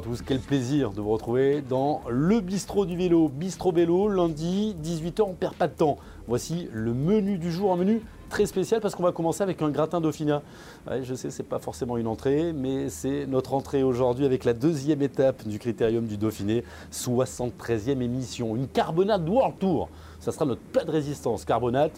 [0.00, 0.22] tous.
[0.22, 3.28] Quel plaisir de vous retrouver dans le bistrot du vélo.
[3.28, 5.96] Bistrot vélo, lundi, 18h, on perd pas de temps.
[6.26, 9.70] Voici le menu du jour, un menu très spécial parce qu'on va commencer avec un
[9.70, 10.42] gratin dauphina.
[11.02, 15.02] je sais, c'est pas forcément une entrée, mais c'est notre entrée aujourd'hui avec la deuxième
[15.02, 18.56] étape du critérium du Dauphiné, 73e émission.
[18.56, 19.88] Une carbonate World Tour.
[20.20, 21.44] Ça sera notre plat de résistance.
[21.44, 21.92] Carbonate,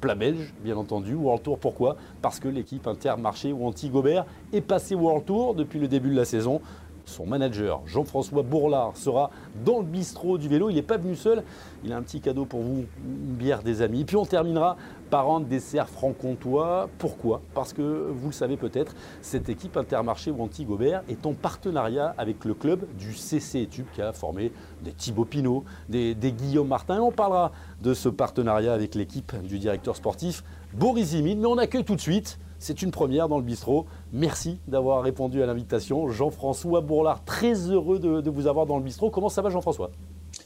[0.00, 1.14] plat belge, bien entendu.
[1.14, 1.96] World Tour, pourquoi?
[2.22, 6.24] Parce que l'équipe Intermarché ou Anti-Gobert est passée World Tour depuis le début de la
[6.24, 6.60] saison.
[7.08, 9.30] Son manager, Jean-François Bourlard, sera
[9.64, 10.68] dans le bistrot du vélo.
[10.68, 11.42] Il n'est pas venu seul.
[11.82, 14.02] Il a un petit cadeau pour vous, une bière des amis.
[14.02, 14.76] Et puis on terminera
[15.08, 16.90] par un dessert franc-comtois.
[16.98, 17.40] Pourquoi?
[17.54, 22.44] Parce que vous le savez peut-être, cette équipe Intermarché ou Anti-Gobert est en partenariat avec
[22.44, 24.52] le club du CC Tube qui a formé
[24.82, 27.00] des Thibaut Pinot, des, Guillaume Martin.
[27.00, 27.52] On parlera
[27.82, 30.44] de ce partenariat avec l'équipe du directeur sportif
[30.74, 31.40] Boris Zimine.
[31.40, 33.86] Mais on accueille tout de suite c'est une première dans le bistrot.
[34.12, 36.08] Merci d'avoir répondu à l'invitation.
[36.08, 39.10] Jean-François Bourlard, très heureux de, vous avoir dans le bistrot.
[39.10, 39.90] Comment ça va Jean-François?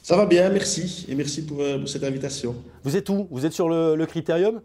[0.01, 1.05] Ça va bien, merci.
[1.07, 2.55] Et merci pour, euh, cette invitation.
[2.83, 3.27] Vous êtes où?
[3.31, 4.61] Vous êtes sur le, critérium?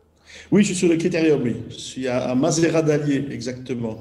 [0.51, 1.57] Oui, je suis sur le critérium, oui.
[1.71, 3.99] Je suis à, à Mazera d'Allier, exactement.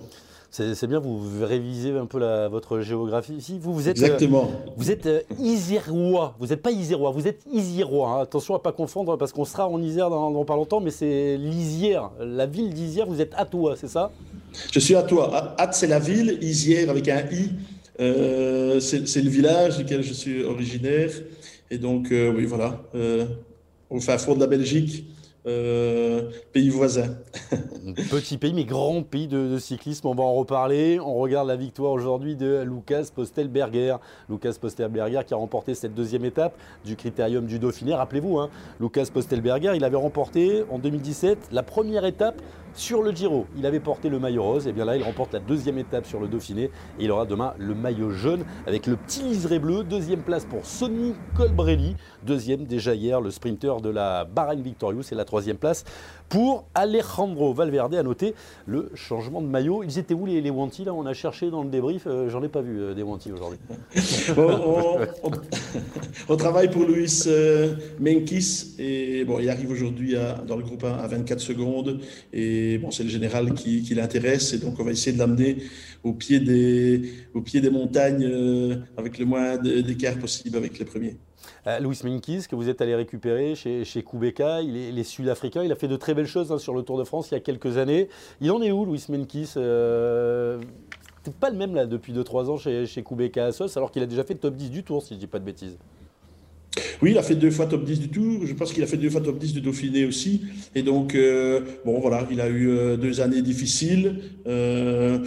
[0.50, 3.60] C'est bien, vous révisez un peu votre géographie ici.
[3.62, 4.50] Vous, vous êtes, Exactement.
[4.76, 6.36] vous êtes euh, Isérois.
[6.40, 8.10] Vous n'êtes pas Isérois, vous êtes Isirois.
[8.10, 8.22] Hein.
[8.22, 11.38] Attention à ne pas confondre parce qu'on sera en Isère dans, pas longtemps, mais c'est
[11.38, 13.06] l'Isière, la ville d'Isière.
[13.06, 14.12] Vous êtes à toi, c'est ça?
[14.72, 15.56] Je suis à toi.
[15.58, 17.52] At, c'est la ville, Isière avec un I.
[18.00, 21.12] Euh, c'est le village duquel je suis originaire.
[21.70, 22.84] Et donc, euh, oui, voilà.
[23.90, 25.06] au fin fond de la Belgique.
[25.48, 27.16] Euh, pays voisin.
[28.12, 30.08] Petit pays, mais grand pays de, cyclisme.
[30.08, 31.00] On va en reparler.
[31.00, 33.96] On regarde la victoire aujourd'hui de Lucas Postelberger.
[34.30, 36.54] Lucas Postelberger qui a remporté cette deuxième étape
[36.84, 37.94] du Critérium du Dauphiné.
[37.94, 38.50] Rappelez-vous, hein,
[38.82, 42.42] Lucas Postelberger, il avait remporté en 2017 la première étape
[42.78, 43.48] sur le Giro.
[43.58, 46.20] Il avait porté le maillot rose, et bien là il remporte la deuxième étape sur
[46.20, 46.66] le Dauphiné
[47.00, 49.84] et il aura demain le maillot jaune avec le petit liseré bleu.
[49.84, 55.16] Deuxième place pour Sonny Colbrelli, deuxième déjà hier le sprinter de la Bahrain Victorious et
[55.16, 55.84] la troisième place
[56.30, 57.96] pour Alejandro Valverde.
[57.96, 58.34] À noter
[58.66, 59.84] le changement de maillot.
[59.84, 60.94] Ils étaient où les, les là?
[60.94, 63.60] On a cherché dans le débrief, euh, j'en ai pas vu euh, des Wanty aujourd'hui.
[66.30, 70.16] on, travaille pour Luis euh, Menkis et bon, il arrive aujourd'hui
[70.48, 72.00] dans le groupe 1 à 24 secondes
[72.34, 74.54] et bon, c'est le général qui, l'intéresse.
[74.54, 75.58] Et donc, on va essayer de l'amener
[76.04, 77.02] au, pied des,
[77.34, 81.18] au pied des montagnes euh, avec le moins d'écart possible avec les premiers.
[81.68, 85.72] Euh, Louis Minkis, que vous êtes allé récupérer chez, chez Kubeka, il est, sud-africain, il
[85.72, 87.40] a fait de très belles choses hein, sur le Tour de France il y a
[87.40, 88.10] quelques années.
[88.42, 90.60] Il en est où, Louis Minkis euh,
[91.24, 94.24] C'est pas le même depuis 2-3 ans chez, chez Kubeka Assos, alors qu'il a déjà
[94.24, 95.78] fait top 10 du Tour, si je dis pas de bêtises.
[97.02, 98.46] Oui, il a fait deux fois top 10 du Tour.
[98.46, 100.44] Je pense qu'il a fait deux fois top 10 du Dauphiné aussi.
[100.76, 104.20] Et donc, euh, bon, voilà, il a eu euh, deux années difficiles.
[104.48, 105.20] Euh,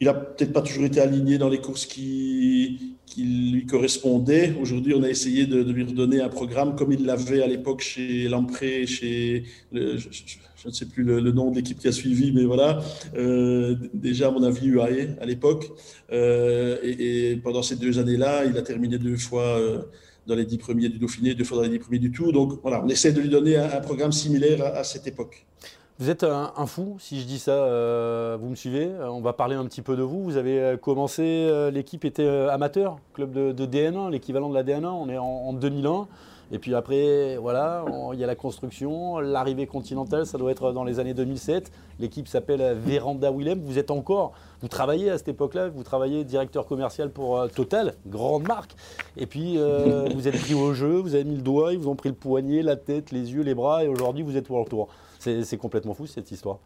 [0.00, 4.54] il a peut-être pas toujours été aligné dans les courses qui, qui lui correspondaient.
[4.60, 8.28] Aujourd'hui, on a essayé de, lui redonner un programme comme il l'avait à l'époque chez
[8.28, 12.80] Lampré, chez je, ne sais plus le, nom de l'équipe qui a suivi, mais voilà,
[13.92, 15.70] déjà à mon avis UAE à l'époque.
[16.10, 19.60] Et, et, pendant ces deux années-là, il a terminé deux fois
[20.26, 22.32] dans les dix premiers du Dauphiné, deux fois dans les dix premiers du Tour.
[22.32, 25.46] Donc voilà, on essaie de lui donner un, programme similaire à, cette époque.
[25.98, 29.34] Vous êtes un, fou, si je dis ça, euh, vous me suivez euh, On va
[29.34, 30.24] parler un petit peu de vous.
[30.24, 34.86] Vous avez euh, commencé, l'équipe était amateur, club de, de DN1, l'équivalent de la DN1,
[34.86, 36.08] on est en, en 2001.
[36.50, 40.84] Et puis après, voilà, il y a la construction, l'arrivée continentale, ça doit être dans
[40.84, 41.72] les années 2007.
[41.98, 43.60] L'équipe s'appelle Véranda Willem.
[43.64, 47.94] Vous êtes encore, vous travaillez à cette époque-là, vous travaillez directeur commercial pour euh, Total,
[48.06, 48.74] grande marque.
[49.16, 49.56] Et puis
[50.14, 52.14] vous êtes pris au jeu, vous avez mis le doigt, ils vous ont pris le
[52.14, 54.88] poignet, la tête, les yeux, les bras, et aujourd'hui vous êtes World Tour.
[55.22, 56.58] C'est complètement fou cette histoire.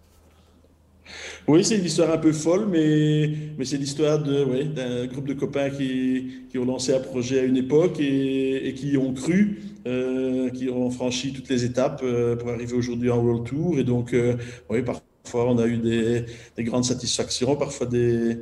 [1.47, 3.31] Oui, c'est une histoire un peu folle, mais,
[3.65, 8.75] c'est l'histoire d'un groupe de copains qui, ont lancé un projet à une époque et,
[8.75, 13.23] qui ont cru, euh, qui ont franchi toutes les étapes euh, pour arriver aujourd'hui en
[13.23, 13.79] World Tour.
[13.79, 14.37] Et donc, euh,
[14.71, 16.25] oui, parfois on a eu des,
[16.57, 18.39] des, grandes satisfactions, parfois des,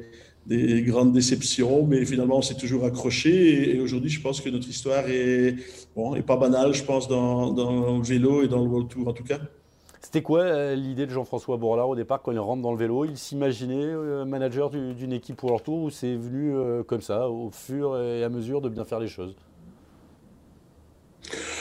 [0.47, 3.75] des grandes déceptions, mais finalement on s'est toujours accroché.
[3.77, 5.57] Et, aujourd'hui, je pense que notre histoire est,
[5.97, 9.13] bon, pas banale, je pense, dans, dans le vélo et dans le World Tour en
[9.13, 9.41] tout cas.
[10.15, 13.05] C'était quoi euh, l'idée de Jean-François Bourlard au départ quand il rentre dans le vélo?
[13.05, 17.29] Il s'imaginait euh, manager d'une équipe pour leur tour ou c'est venu euh, comme ça,
[17.29, 19.35] au fur et à mesure de bien faire les choses?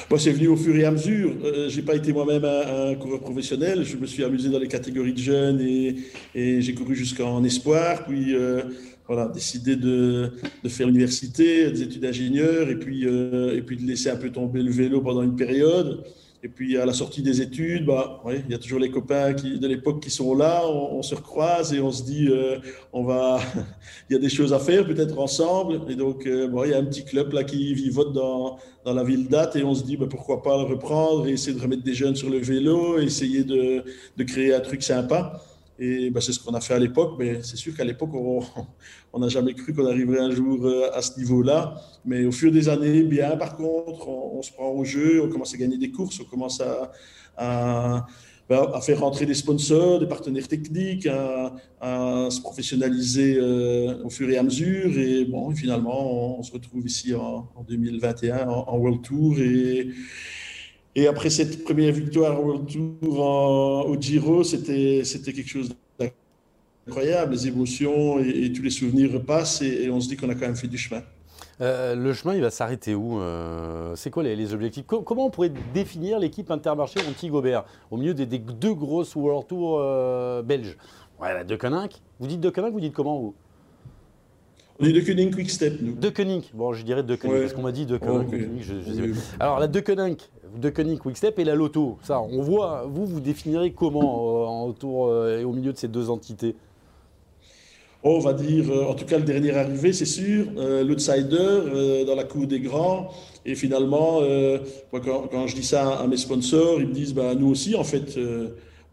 [0.08, 1.32] Moi, c'est venu au fur et à mesure.
[1.68, 3.84] Je n'ai pas été moi-même un, coureur professionnel.
[3.86, 8.06] Je me suis amusé dans les catégories de jeunes et, j'ai couru jusqu'en espoir.
[8.06, 8.36] Puis,
[9.08, 10.32] voilà, décidé de,
[10.68, 14.70] faire l'université, des études d'ingénieur et puis, et puis de laisser un peu tomber le
[14.70, 16.04] vélo pendant une période.
[16.46, 19.58] Et puis à la sortie des études, bah, il y a toujours les copains qui,
[19.58, 22.58] de l'époque qui sont là, on, se recroise et on se dit, euh,
[22.92, 23.40] on va,
[24.10, 25.80] il y a des choses à faire peut-être ensemble.
[25.90, 28.94] Et donc, euh, bon, il y a un petit club là qui vivote dans, dans
[28.94, 31.62] la ville date et on se dit, bah, pourquoi pas le reprendre et essayer de
[31.62, 33.82] remettre des jeunes sur le vélo, essayer de,
[34.18, 35.42] de créer un truc sympa.
[35.80, 38.12] Et bah, c'est ce qu'on a fait à l'époque, mais c'est sûr qu'à l'époque,
[39.14, 41.76] on n'a jamais cru qu'on arriverait un jour euh, à ce niveau-là.
[42.06, 45.54] Mais au fur des années, bien par contre, on, se prend au jeu, on commence
[45.54, 46.92] à gagner des courses, on commence à,
[47.38, 48.06] à,
[48.50, 51.54] bah, faire rentrer des sponsors, des partenaires techniques, à,
[52.30, 54.98] se professionnaliser euh, au fur et à mesure.
[54.98, 59.36] Et bon, finalement, on, se retrouve ici en, 2021 en, World Tour.
[60.96, 63.20] Et après cette première victoire au Tour
[63.88, 67.34] au Giro, c'était quelque chose d'incroyable.
[67.34, 70.56] Les émotions et, tous les souvenirs repassent et, on se dit qu'on a quand même
[70.56, 71.02] fait du chemin.
[71.62, 74.86] Euh, le chemin, il va s'arrêter où euh, C'est quoi les, objectifs?
[74.86, 80.42] Comment on pourrait définir l'équipe Intermarché anti-Gobert au milieu des, deux grosses World Tour euh,
[80.42, 80.78] belges?
[81.20, 83.36] Ouais, De Koninck Vous dites De Koninck, vous dites comment vous?
[84.80, 85.94] On est de Koning Quick Step, nous.
[85.96, 86.44] De Koning.
[86.54, 88.62] Bon, je dirais de Koning, parce qu'on m'a dit de Koning.
[89.40, 90.18] Alors, la de Koning,
[90.58, 91.98] de Koning Quick Step et la Loto.
[92.04, 95.88] Ça, on voit, vous, vous définirez comment euh, autour euh, et au milieu de ces
[95.88, 96.56] deux entités?
[98.04, 102.16] Oh, On va dire, euh, en tout cas, le dernier arrivé, c'est sûr, l'outsider dans
[102.16, 103.10] la cour des grands.
[103.46, 104.22] Et finalement,
[104.92, 108.18] quand, je dis ça à mes sponsors, ils me disent, bah, nous aussi, en fait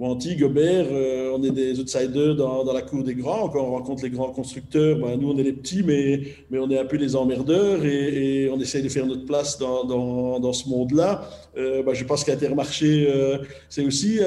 [0.03, 3.51] Anti, Gobert, euh, on est des outsiders dans, dans, la cour des grands.
[3.51, 6.71] Quand on rencontre les grands constructeurs, ben, nous, on est les petits, mais, mais on
[6.71, 10.53] est un peu les emmerdeurs et, on essaye de faire notre place dans, dans, dans
[10.55, 11.29] ce monde-là.
[11.59, 13.39] Euh, ben, je pense qu'Intermarché, euh,
[13.69, 14.21] c'est aussi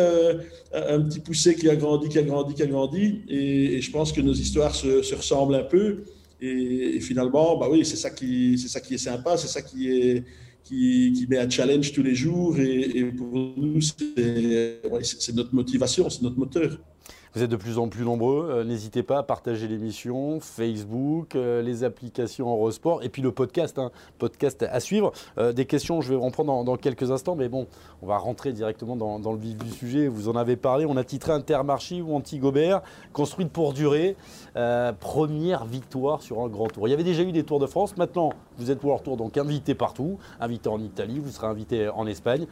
[0.74, 3.22] un petit poussé qui a grandi, qui a grandi, qui a grandi.
[3.28, 6.04] Et, je pense que nos histoires se, se ressemblent un peu.
[6.40, 10.24] Et, finalement, bah oui, c'est ça, qui, ça qui est sympa, c'est ça qui est
[10.64, 12.58] qui, met un challenge tous les jours.
[12.60, 16.80] Et, pour nous, c'est notre motivation, c'est notre moteur.
[17.36, 18.48] Vous êtes de plus en plus nombreux.
[18.52, 23.80] Euh, n'hésitez pas à partager l'émission, Facebook, euh, les applications Eurosport et puis le podcast.
[23.80, 23.90] Hein.
[24.20, 25.12] podcast à suivre.
[25.40, 27.66] Euh, des questions, je vais en prendre dans, quelques instants, mais bon,
[28.04, 30.08] on va rentrer directement dans, le vif du sujet.
[30.08, 30.86] Vous en avez parlé.
[30.86, 32.84] On a titré Intermarché ou Anti-Gobert,
[33.14, 34.16] construite pour durer.
[35.00, 36.88] première victoire sur un grand tour.
[36.88, 37.98] Il y avait déjà eu des Tours de France.
[37.98, 40.20] Maintenant, vous êtes World Tour, donc invité partout.
[40.40, 42.46] Invité en Italie, vous serez invité en Espagne.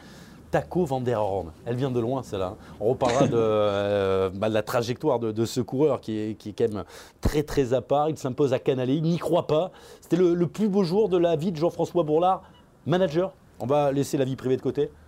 [0.51, 1.51] Taco Van der Horn.
[1.65, 2.55] Elle vient de loin, celle-là.
[2.79, 6.71] On reparlera de, euh, bah, la trajectoire de, ce coureur qui est, qui est, quand
[6.71, 6.83] même
[7.21, 8.09] très très à part.
[8.09, 9.71] Il s'impose à Canalé, il n'y croit pas.
[10.01, 12.43] C'était le, plus beau jour de la vie de Jean-François Bourlard,
[12.85, 13.33] manager.
[13.59, 14.89] On va laisser la vie privée de côté.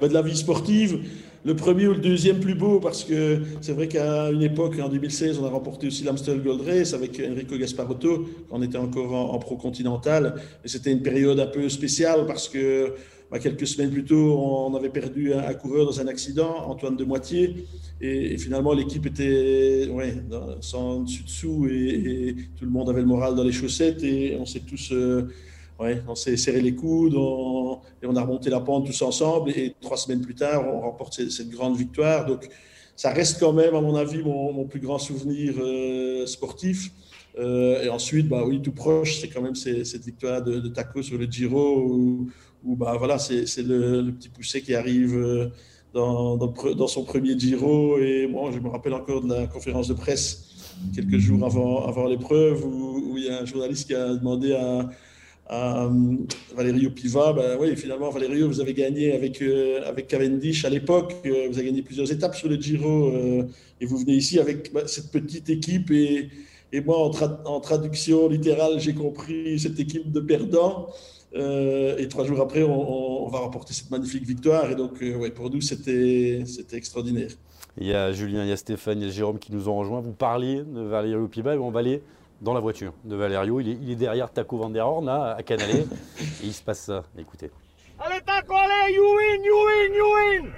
[0.00, 1.00] Bah, de la vie sportive,
[1.44, 4.88] le premier ou le deuxième plus beau, parce que c'est vrai qu'à une époque, en
[4.88, 9.14] 2016, on a remporté aussi l'Amstel Gold Race avec Enrico Gasparotto, quand on était encore
[9.14, 10.34] en, en pro-continental.
[10.64, 12.94] Et c'était une période un peu spéciale parce que
[13.38, 17.66] quelques semaines plus tôt, on avait perdu un, coureur dans un accident, Antoine de Moitié.
[18.00, 20.14] Et, finalement, l'équipe était ouais,
[20.60, 24.02] sans dessus-dessous et, tout le monde avait le moral dans les chaussettes.
[24.02, 25.28] Et on s'est tous euh,
[25.78, 29.50] on s'est serré les coudes et on a remonté la pente tous ensemble.
[29.50, 32.26] Et trois semaines plus tard, on remporte cette, grande victoire.
[32.26, 32.48] Donc,
[32.94, 36.90] ça reste quand même, à mon avis, mon, plus grand souvenir euh, sportif.
[37.36, 41.02] Euh, et ensuite, bah oui, tout proche, c'est quand même cette victoire de, de, Taco
[41.02, 42.28] sur le Giro
[42.64, 45.48] où bah, voilà, c'est le, petit poussé qui arrive euh,
[45.92, 47.98] dans, son premier Giro.
[47.98, 50.50] Et moi, je me rappelle encore de la conférence de presse
[50.94, 54.90] quelques jours avant, l'épreuve où, il y a un journaliste qui a demandé à,
[55.50, 56.16] euh,
[56.56, 61.14] Valerio Piva, ben oui, finalement, Valerio, vous avez gagné avec, euh, avec Cavendish à l'époque,
[61.22, 63.12] vous avez gagné plusieurs étapes sur le Giro,
[63.78, 66.30] et vous venez ici avec bah, cette petite équipe, et,
[66.72, 67.10] et moi,
[67.44, 70.88] en traduction littérale, j'ai compris cette équipe de perdants.
[71.34, 74.70] Euh, et trois jours après, on, va remporter cette magnifique victoire.
[74.70, 77.30] Et donc, euh, ouais, pour nous, c'était extraordinaire.
[77.76, 79.76] Il y a Julien, il y a Stéphane, il y a Jérôme qui nous ont
[79.76, 80.00] rejoints.
[80.00, 82.02] Vous parliez de Valerio Piba et on va aller
[82.40, 83.58] dans la voiture de Valerio.
[83.60, 85.80] Il est, derrière Taco Van der Horn, à Canalé.
[86.20, 87.02] et il se passe ça.
[87.18, 87.50] Écoutez.
[87.98, 90.52] Allez, Taco, allez, you win, you win, you win!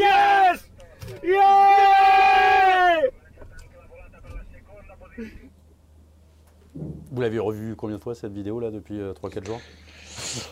[0.00, 0.70] Yes!
[1.22, 3.13] Yes!
[7.14, 9.60] Vous l'avez revu combien de fois cette vidéo là depuis 3-4 euh, jours?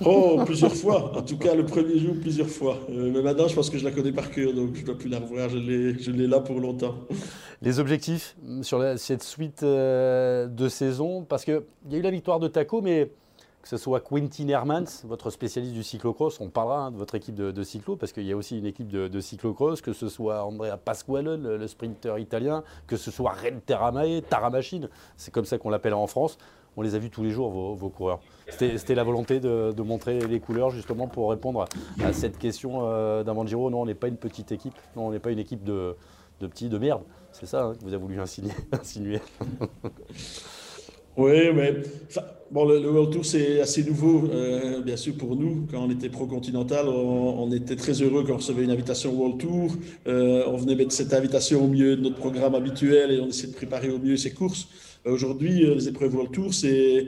[0.04, 1.16] Oh, plusieurs fois.
[1.18, 2.78] En tout cas, le premier jour, plusieurs fois.
[2.88, 4.96] Euh, mais maintenant, je pense que je la connais par cœur, donc je ne dois
[4.96, 5.48] plus la revoir.
[5.48, 6.94] Je l'ai là pour longtemps.
[7.62, 12.38] Les objectifs sur cette suite euh, de saison, parce qu'il y a eu la victoire
[12.38, 13.10] de Taco, mais
[13.62, 17.36] que ce soit Quentin Hermans, votre spécialiste du cyclocross, on parlera hein, de votre équipe
[17.36, 20.76] de, cyclo, parce qu'il y a aussi une équipe de, cyclocross, que ce soit Andrea
[20.76, 25.94] Pasquale, le, sprinter italien, que ce soit Ren Taramae, Taramachine, c'est comme ça qu'on l'appelle
[25.94, 26.38] en France.
[26.76, 28.20] on les a vus tous les jours, vos, coureurs.
[28.48, 31.66] C'était la volonté de, montrer les couleurs justement pour répondre
[32.02, 33.70] à cette question euh, d'Avangiro.
[33.70, 35.96] Non, on n'est pas une petite équipe, non, on n'est pas une équipe de,
[36.40, 37.02] petits de merde.
[37.30, 39.20] C'est ça hein, que vous avez voulu insinuer.
[41.14, 41.74] Oui, mais
[42.50, 45.66] bon, le, World Tour, c'est assez nouveau, euh, bien sûr, pour nous.
[45.70, 49.72] Quand on était pro-continental, on, était très heureux quand on recevait une invitation World Tour.
[50.06, 53.52] Euh, on venait mettre cette invitation au milieu de notre programme habituel et on essayait
[53.52, 54.68] de préparer au mieux ces courses.
[55.06, 57.06] Euh, aujourd'hui, les épreuves World Tour, c'est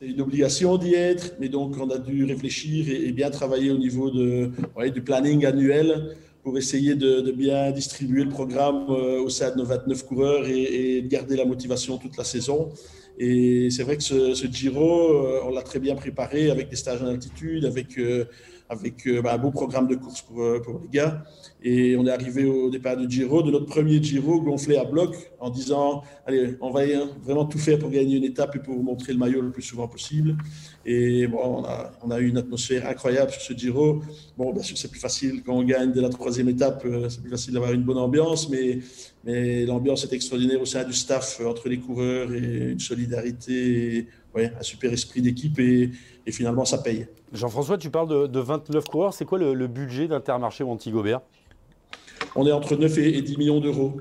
[0.00, 4.10] une obligation d'y être, mais donc on a dû réfléchir et, bien travailler au niveau
[4.10, 4.50] de,
[4.92, 10.06] du planning annuel pour essayer de, bien distribuer le programme au sein de nos 29
[10.06, 12.70] coureurs et, et de garder la motivation toute la saison.
[13.18, 16.76] Et c'est vrai que ce, ce Giro, euh, on l'a très bien préparé avec des
[16.76, 18.24] stages en altitude, avec, euh,
[18.68, 21.22] avec euh, bah, un beau programme de course pour, pour les gars.
[21.62, 25.14] Et on est arrivé au départ du Giro, de notre premier Giro gonflé à bloc,
[25.40, 26.82] en disant Allez, on va
[27.22, 29.88] vraiment tout faire pour gagner une étape et pour montrer le maillot le plus souvent
[29.88, 30.36] possible.
[30.84, 31.64] Et bon,
[32.02, 34.02] on a, eu une atmosphère incroyable sur ce Giro.
[34.36, 37.30] Bon, bien sûr, c'est plus facile quand on gagne dès la troisième étape, c'est plus
[37.30, 38.80] facile d'avoir une bonne ambiance, mais
[39.64, 44.62] l'ambiance est extraordinaire au sein du staff, entre les coureurs et une solidarité, ouais, un
[44.62, 45.90] super esprit d'équipe et,
[46.26, 47.06] et, finalement ça paye.
[47.32, 49.14] Jean-François, tu parles de, 29 coureurs.
[49.14, 51.20] C'est quoi le, budget d'Intermarché Montigobert
[52.36, 53.94] On est entre 9 et, 10 millions d'euros.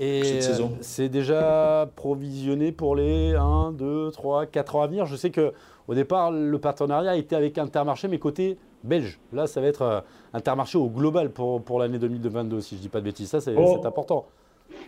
[0.00, 5.06] Et euh, c'est déjà provisionné pour les 1, 2, 3, 4 ans à venir.
[5.06, 9.18] Je sais qu'au départ, le partenariat était avec Intermarché, mais côté belge.
[9.32, 10.00] Là, ça va être euh,
[10.32, 13.28] Intermarché au global pour, pour l'année 2022, si je ne dis pas de bêtises.
[13.28, 13.84] Ça, c'est oh.
[13.84, 14.26] important.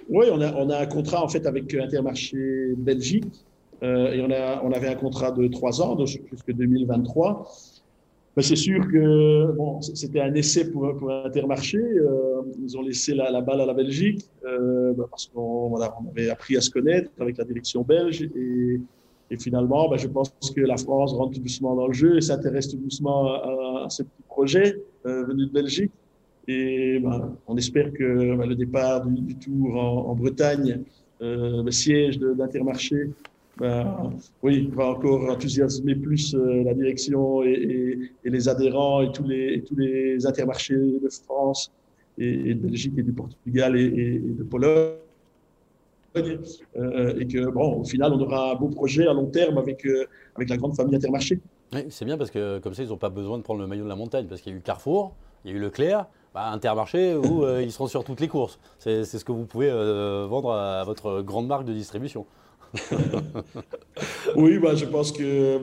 [0.08, 3.44] Oui, on a, on a, un contrat en fait avec Intermarché Belgique
[3.82, 7.50] et on, a, on avait un contrat de trois ans, jusqu'en 2023.
[8.36, 11.78] Mais c'est sûr que bon, c'était un essai pour, pour Intermarché.
[11.78, 15.94] Euh, ils ont laissé la, la, balle à la Belgique euh, bah, parce qu'on voilà,
[16.00, 18.22] on avait appris à se connaître avec la direction belge.
[18.22, 18.80] Et,
[19.32, 22.20] et finalement, bah, je pense que la France rentre tout doucement dans le jeu et
[22.20, 25.92] s'intéresse tout doucement à, à ce petit projet euh, venu de Belgique.
[26.46, 30.82] Et ben, on espère que ben, le départ du, Tour en, Bretagne,
[31.20, 33.10] euh, le siège d'Intermarché,
[33.60, 34.10] ben,
[34.42, 40.74] oui, va encore enthousiasmer plus euh, la direction et, les adhérents et tous les, intermarchés
[40.74, 41.70] de France
[42.18, 44.94] et, de Belgique et du Portugal et, de Pologne.
[46.16, 49.86] Euh, et que, bon, au final, on aura un beau projet à long terme avec,
[50.34, 51.38] avec la grande famille Intermarché.
[51.72, 53.84] Oui, c'est bien parce que comme ça, ils n'ont pas besoin de prendre le maillot
[53.84, 55.14] de la montagne parce qu'il y a eu Carrefour,
[55.44, 58.58] il y a eu Leclerc, bah, Intermarché où euh, ils seront sur toutes les courses.
[58.78, 62.26] C'est ce que vous pouvez euh, vendre à, votre grande marque de distribution.
[64.36, 65.58] oui, bah, je pense que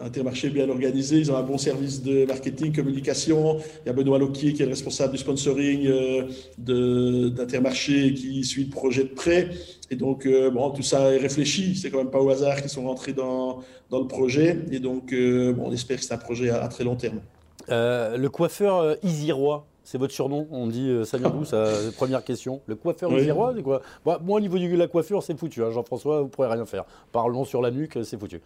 [0.00, 3.58] Intermarché est bien organisé, ils ont un bon service de marketing, communication.
[3.84, 8.64] Il y a Benoît Loquier qui est le responsable du sponsoring euh, d'Intermarché qui suit
[8.64, 9.50] le projet de près.
[9.90, 11.74] Et donc, bon, tout ça est réfléchi.
[11.74, 14.58] C'est quand même pas au hasard qu'ils sont rentrés dans, dans le projet.
[14.70, 17.20] Et donc, bon, on espère que c'est un projet à, très long terme.
[17.68, 21.44] le coiffeur Isirois, c'est votre surnom On dit euh, Bou,
[21.96, 22.60] première question.
[22.66, 23.26] Le coiffeur oui.
[23.26, 25.62] c'est quoi Moi, au niveau de la coiffure, c'est foutu.
[25.62, 25.70] Hein.
[25.70, 26.84] Jean-François, vous ne pourrez rien faire.
[27.12, 28.40] Parlons sur la nuque, c'est foutu.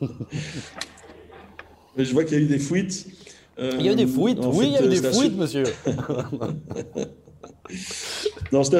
[1.96, 3.06] je vois qu'il y a eu des fuites.
[3.58, 5.64] il y a eu des fuites, oui, il y a eu des fuites, monsieur.
[8.52, 8.76] non, c'était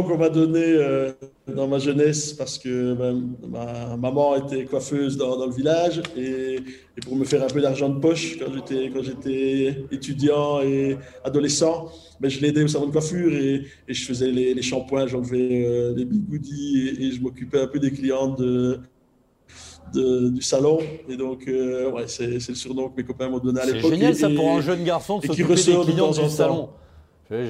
[0.00, 1.12] qu'on m'a donné euh,
[1.46, 2.94] dans ma jeunesse parce que
[3.46, 6.60] ma maman était coiffeuse dans, le village et,
[7.04, 11.90] pour me faire un peu d'argent de poche quand j'étais quand j'étais étudiant et adolescent,
[12.20, 15.94] ben, je l'aidais au salon de coiffure et, je faisais les, les shampoings, j'enlevais euh,
[15.94, 18.80] les bigoudis et, je m'occupais un peu des clients de,
[19.92, 20.78] du salon.
[21.08, 23.82] Et donc, euh, ouais, c'est le surnom que mes copains m'ont donné à l'époque.
[23.82, 26.70] C'est génial ça pour un jeune garçon de s'occuper des clients du salon.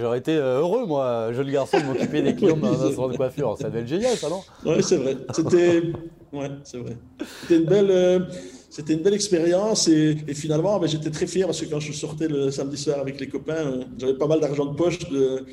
[0.01, 3.17] J'aurais été euh, heureux, moi, jeune garçon, de m'occuper des clients dans un salon de
[3.17, 3.57] coiffure.
[3.59, 4.41] Ça devait être génial, ça, non?
[4.65, 5.17] Oui, c'est vrai.
[5.35, 5.83] C'était
[6.33, 6.97] ouais, vrai.
[7.51, 7.91] une belle.
[7.91, 8.21] Euh,
[8.71, 12.27] c'était une belle expérience et, finalement, ben, j'étais très fier parce que quand je sortais
[12.27, 15.45] le samedi soir avec les copains, euh, j'avais pas mal d'argent de poche, de,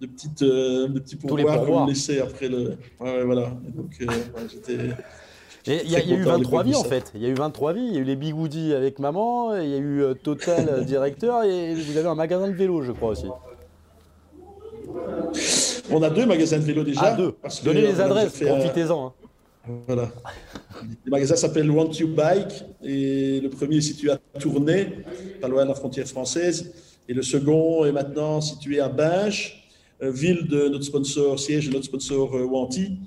[0.00, 2.76] de, petites, de petits pourboires qu'on me laissait après le.
[3.00, 3.52] Ouais, voilà.
[3.74, 3.98] donc,
[4.52, 4.94] j'étais.
[5.66, 7.12] Il y, a eu 23 vies en fait.
[7.14, 7.86] Il y a eu 23 vies.
[7.88, 11.74] Il y a eu les Bigoudi avec maman, il y a eu Total directeur et
[11.74, 13.26] vous avez un magasin de vélo, je crois aussi.
[15.90, 17.00] On a deux magasins de vélo déjà.
[17.02, 17.34] Ah, deux.
[17.64, 19.06] Donnez les adresses, profitez-en.
[19.06, 19.12] Hein.
[19.86, 20.10] Voilà.
[21.04, 25.04] Le magasin s'appelle Want You Bike et le premier est situé à Tournai,
[25.40, 26.72] pas loin de la frontière française.
[27.08, 29.70] Et le second est maintenant situé à Binche,
[30.02, 32.98] euh, ville de notre sponsor, siège de notre sponsor euh, Wanty.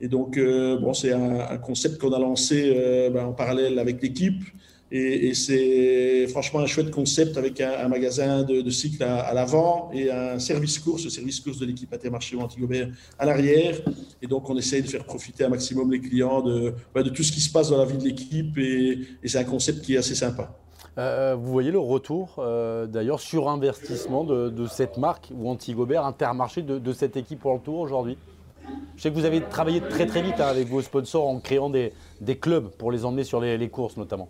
[0.00, 4.42] Et donc, euh, bon, c'est un, concept qu'on a lancé ben, en parallèle avec l'équipe.
[4.90, 10.38] Et, c'est franchement un chouette concept avec un, magasin de, cycle à, l'avant et un
[10.38, 12.88] service course, le service course de l'équipe Intermarché Antigobert
[13.18, 13.80] à l'arrière.
[14.22, 17.32] Et donc, on essaye de faire profiter un maximum les clients de, de tout ce
[17.32, 18.56] qui se passe dans la vie de l'équipe.
[18.58, 20.54] Et, c'est un concept qui est assez sympa.
[20.96, 26.62] Euh, vous voyez le retour, euh, d'ailleurs, sur investissement de, cette marque ou Antigobert, Intermarché,
[26.62, 28.16] de, cette équipe pour le tour aujourd'hui?
[28.96, 31.68] Je sais que vous avez travaillé très très vite hein, avec vos sponsors en créant
[31.68, 31.92] des,
[32.40, 34.28] clubs pour les emmener sur les courses notamment.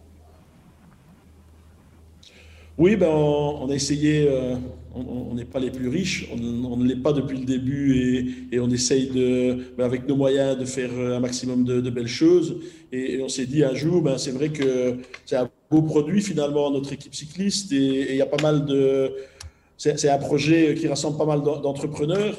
[2.77, 4.57] Oui, ben, on, a essayé, euh,
[4.95, 8.69] on n'est pas les plus riches, on, ne l'est pas depuis le début et, on
[8.69, 12.57] essaye de, ben, avec nos moyens de faire un maximum de, belles choses.
[12.91, 16.69] Et, on s'est dit un jour, ben, c'est vrai que c'est un beau produit finalement,
[16.73, 19.13] notre équipe cycliste, et il y a pas mal de,
[19.77, 22.37] c'est un projet qui rassemble pas mal d'entrepreneurs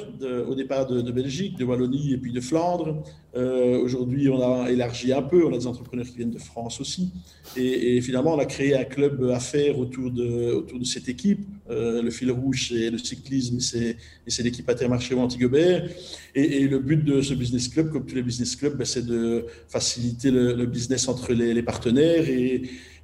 [0.48, 3.02] au départ de, Belgique, de Wallonie et puis de Flandre.
[3.36, 6.80] Euh, aujourd'hui, on a élargi un peu, on a des entrepreneurs qui viennent de France
[6.80, 7.12] aussi.
[7.56, 11.46] Et, finalement, on a créé un club à faire autour de, cette équipe.
[11.68, 15.88] Euh, le fil rouge, c'est le cyclisme c'est l'équipe Intermarché ou Antigobert.
[16.34, 19.44] Et, le but de ce business club, comme tous les business clubs, ben, c'est de
[19.68, 22.24] faciliter le, business entre les, partenaires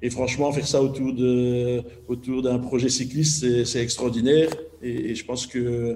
[0.03, 1.13] et franchement, faire ça autour
[2.43, 4.49] d'un projet cycliste, c'est extraordinaire.
[4.81, 5.95] Et, je, pense que,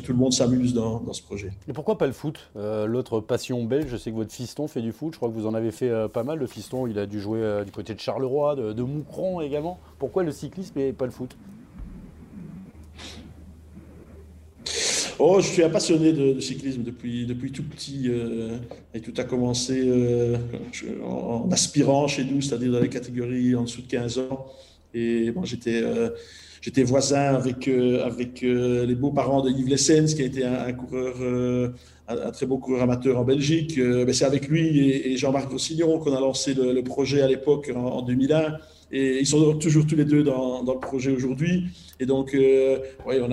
[0.00, 1.52] tout le monde s'amuse dans, ce projet.
[1.68, 4.82] Et pourquoi pas le foot euh, L'autre passion belge, je sais que votre fiston fait
[4.82, 5.12] du foot.
[5.12, 6.40] Je crois que vous en avez fait euh, pas mal.
[6.40, 9.78] Le fiston, il a dû jouer euh, du côté de Charleroi, de Moucron également.
[10.00, 11.36] Pourquoi le cyclisme et pas le foot?
[15.20, 18.04] Oh, je suis un passionné de, cyclisme depuis, depuis tout petit.
[18.06, 18.56] Euh,
[18.94, 20.36] et tout a commencé euh,
[21.04, 24.46] en, aspirant chez nous, c'est-à-dire dans les catégories en dessous de 15 ans.
[24.94, 26.10] Et bon, j'étais euh,
[26.84, 31.16] voisin avec, avec les beaux-parents de Yves Lessens, qui a été un, coureur,
[32.06, 33.78] un, très beau coureur amateur en Belgique.
[33.78, 38.02] Ben, c'est avec lui et, Jean-Marc Rossignon qu'on a lancé le, projet à l'époque en,
[38.02, 38.58] 2001.
[38.90, 41.64] Et ils sont toujours tous les deux dans, dans le projet aujourd'hui.
[42.00, 43.30] Et donc, oui, on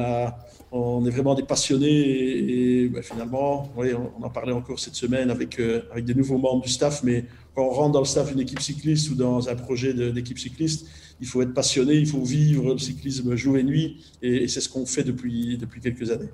[0.78, 5.58] on est vraiment des passionnés et, ben, finalement, on, en parlait encore cette semaine avec,
[5.60, 8.42] euh, avec des nouveaux membres du staff, mais quand on rentre dans le staff d'une
[8.42, 10.88] équipe cycliste ou dans un projet d'équipe cycliste,
[11.22, 14.68] il faut être passionné, il faut vivre le cyclisme jour et nuit et, c'est ce
[14.68, 16.30] qu'on fait depuis, depuis quelques années.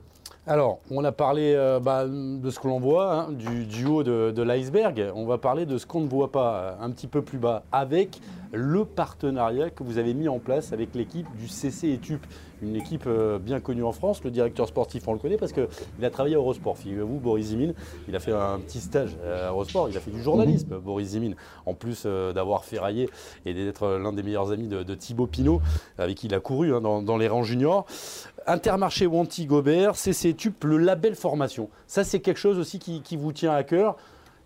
[0.47, 4.32] Alors, on a parlé euh, bah, de ce que l'on voit, hein, du, haut de,
[4.36, 5.12] de l'iceberg.
[5.13, 8.19] On va parler de ce qu'on ne voit pas un petit peu plus bas, avec
[8.51, 12.25] le partenariat que vous avez mis en place avec l'équipe du CC Etup
[12.62, 14.23] une équipe euh, bien connue en France.
[14.23, 16.77] Le directeur sportif, on le connaît parce qu'il a travaillé à Eurosport.
[16.77, 17.73] Figurez-vous, Boris Zimin,
[18.08, 20.80] il a fait un petit stage à Eurosport, il a fait du journalisme, mhm.
[20.80, 21.32] Boris Zimin,
[21.65, 23.10] en plus euh, d'avoir ferraillé
[23.45, 25.62] et d'être l'un des meilleurs amis de, Thibaut Pinot,
[25.97, 27.86] avec qui il a couru hein, dans, les rangs juniors.
[28.47, 31.69] Intermarché Wanty Gobert, CC le label formation.
[31.88, 33.97] Ça, c'est quelque chose aussi qui, vous tient à cœur.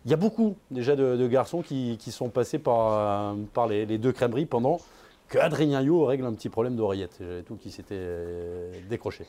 [0.05, 4.45] Il y a beaucoup déjà de, garçons qui, sont passés par, euh, les, deux crèmeries
[4.45, 4.79] pendant
[5.27, 7.17] que Adrien Yo règle un petit problème d'oreillette.
[7.19, 9.25] J'avais tout qui s'était euh, décroché.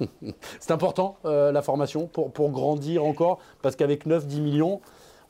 [0.58, 4.80] c'est important, euh, la formation, pour, grandir encore, parce qu'avec 9-10 millions,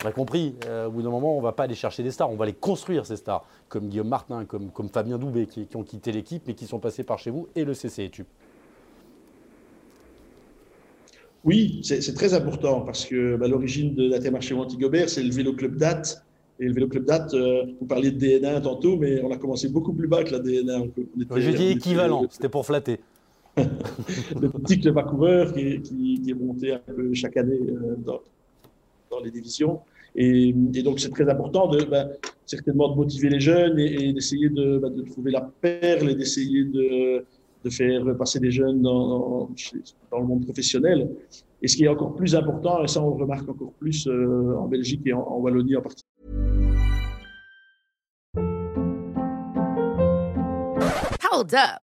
[0.02, 0.54] on a compris,
[0.86, 2.54] au bout d'un moment, on ne va pas aller chercher des stars, on va les
[2.54, 6.54] construire, ces stars, comme Guillaume Martin, comme, comme Fabien Doubé, qui, ont quitté l'équipe, mais
[6.54, 8.04] qui sont passés par chez vous, et le CC
[11.48, 15.54] Oui, c'est très important, parce que bah, l'origine de la Marché Montigobert, c'est le Vélo
[15.54, 16.22] Club Date,
[16.60, 19.66] et le Vélo Club Date, euh, vous parliez de DNA tantôt, mais on a commencé
[19.70, 20.88] beaucoup plus bas que la DNA.
[21.36, 23.00] Je dis équivalent, c'était pour flatter.
[23.56, 25.04] le petit club à
[25.54, 28.20] qui, qui, est monté un peu chaque année euh, dans,
[29.10, 29.80] dans, les divisions.
[30.14, 30.52] Et,
[30.84, 32.10] donc, c'est très important de, ben,
[32.44, 36.64] certainement de motiver les jeunes et, d'essayer de, ben, de, trouver la perle et d'essayer
[36.64, 37.24] de,
[37.68, 39.48] de, faire passer les jeunes dans,
[40.10, 41.08] dans, le monde professionnel.
[41.60, 44.56] Et ce qui est encore plus important, et ça on le remarque encore plus euh,
[44.56, 46.08] en Belgique et en, en Wallonie en particulier,
[51.30, 51.87] Hold up.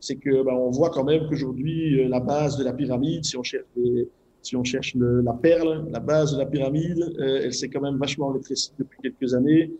[0.00, 3.36] c'est que ben, on voit quand même qu'aujourd'hui, euh, la base de la pyramide, si
[3.36, 3.64] on cherche,
[4.42, 7.96] si on cherche la perle, la base de la pyramide, euh, elle s'est quand même
[7.96, 9.72] vachement rétrécie depuis quelques années.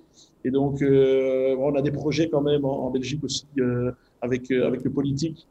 [0.44, 3.46] Et donc, euh, on a des projets quand même en, Belgique aussi
[4.20, 5.46] avec, avec le politique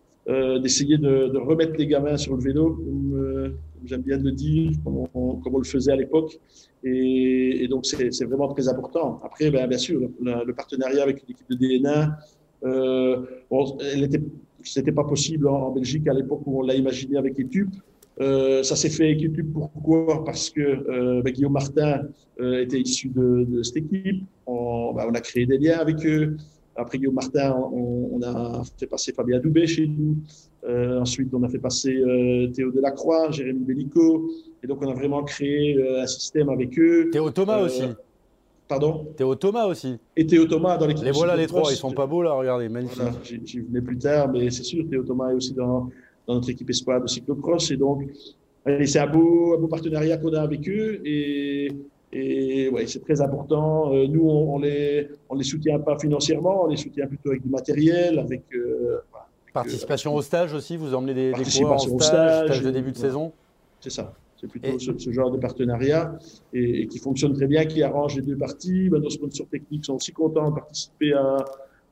[0.62, 5.57] d'essayer de, remettre les gamins sur le vélo, comme, j'aime bien le dire, comme on,
[5.57, 6.39] le faisait à l'époque.
[6.83, 9.19] Et, donc, c'est vraiment très important.
[9.23, 12.15] Après, ben, bien sûr, le, partenariat avec l'équipe de DNA,
[12.63, 13.78] euh, bon,
[14.63, 17.69] c'était pas possible en, Belgique à l'époque où on l'a imaginé avec Etup.
[18.22, 20.24] Euh, ça s'est fait avec Etup pourquoi?
[20.26, 22.02] Parce que euh, ben, Guillaume Martin
[22.39, 24.26] euh, était issu de, de, cette équipe.
[24.45, 26.36] On, ben, on, a créé des liens avec eux.
[26.76, 30.17] Après Guillaume Martin, on, on a fait passer Fabien Doubé chez nous.
[30.65, 34.30] Euh, ensuite, on a fait passer euh, Théo Delacroix, Jérémy Bellico.
[34.62, 37.10] Et donc, on a vraiment créé euh, un système avec eux.
[37.12, 37.84] Théo Thomas aussi.
[38.69, 39.97] Pardon Théo Thomas aussi.
[40.15, 41.03] Et Théo Thomas dans l'équipe.
[41.03, 43.01] Les voilà les trois, ils sont pas beaux là, regardez, magnifique.
[43.01, 45.89] Voilà, J'y venais plus tard, mais c'est sûr, Théo Thomas est aussi dans,
[46.27, 47.71] dans notre équipe espoir de cyclocross.
[47.71, 48.03] Et donc,
[48.86, 51.01] c'est un beau, un beau partenariat qu'on a avec eux.
[51.03, 51.71] Et,
[52.13, 53.91] et ouais, c'est très important.
[54.08, 57.49] nous, on, on, les, on les soutient pas financièrement, on les soutient plutôt avec du
[57.49, 58.43] matériel, avec.
[59.51, 62.97] Participation au stage aussi, vous emmenez des, des coureurs en stage, stage, de début de
[62.97, 63.32] saison?
[63.79, 64.13] C'est ça.
[64.39, 66.17] C'est plutôt ce, genre de partenariat
[66.54, 68.89] et, qui fonctionne très bien, qui arrange les deux parties.
[68.89, 71.45] Ben, nos sponsors techniques sont aussi contents de participer à,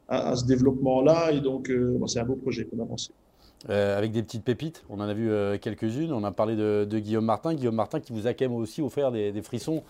[0.08, 3.12] à, ce développement-là et donc euh, c'est un beau projet qu'on a lancé.
[3.70, 6.14] Euh, avec des petites pépites, on en a vu euh, quelques-unes.
[6.14, 7.56] On a parlé de, Guillaume Martin.
[7.56, 9.84] Guillaume Martin qui vous a quand même aussi offert des, frissons.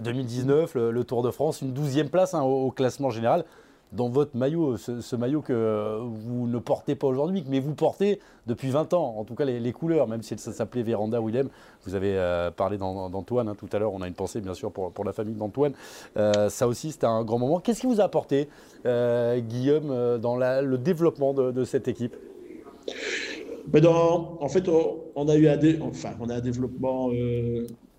[0.00, 3.44] 2019, le, Tour de France, une douzième place hein, au, classement général
[3.92, 8.70] dans votre maillot, ce, maillot que vous ne portez pas aujourd'hui, mais vous portez depuis
[8.70, 11.48] 20 ans, en tout cas les, couleurs, même si ça s'appelait Véranda Willem.
[11.84, 14.72] Vous avez euh, parlé d'Antoine hein, tout à l'heure, on a une pensée bien sûr
[14.72, 15.74] pour, la famille d'Antoine.
[16.16, 17.60] Euh, ça aussi, c'était un grand moment.
[17.60, 18.48] Qu'est-ce qui vous a apporté,
[18.86, 22.16] euh, Guillaume, dans le développement de, cette équipe?
[24.40, 24.68] En fait,
[25.14, 25.56] on, a eu un,
[26.40, 27.10] développement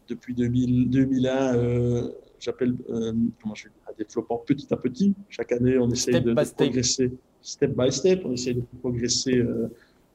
[0.09, 2.11] depuis 2000, 2001
[2.43, 5.13] j'appelle, euh, comment je un développement petit à petit.
[5.29, 9.69] Chaque année, on essaye de, progresser step by step, on essaye de progresser euh,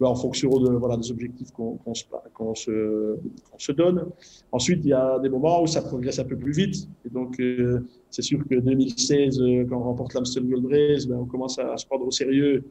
[0.06, 3.16] en fonction de, voilà, des objectifs qu'on se,
[3.58, 4.06] se, donne.
[4.52, 6.88] Ensuite, il y a des moments où ça progresse un peu plus vite.
[7.04, 11.16] Et donc, euh, c'est sûr que 2016, euh, quand on remporte l'Amstel Gold Race, ben,
[11.16, 12.64] on commence à, se prendre au sérieux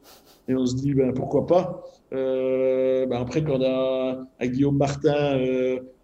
[0.48, 1.84] et on se dit ben, pourquoi pas.
[2.12, 5.38] Euh, ben, après, quand on a Guillaume Martin,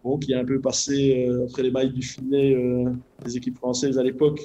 [0.03, 2.57] bon, qui a un peu passé entre les mailles du filet
[3.25, 4.41] des équipes françaises à l'époque.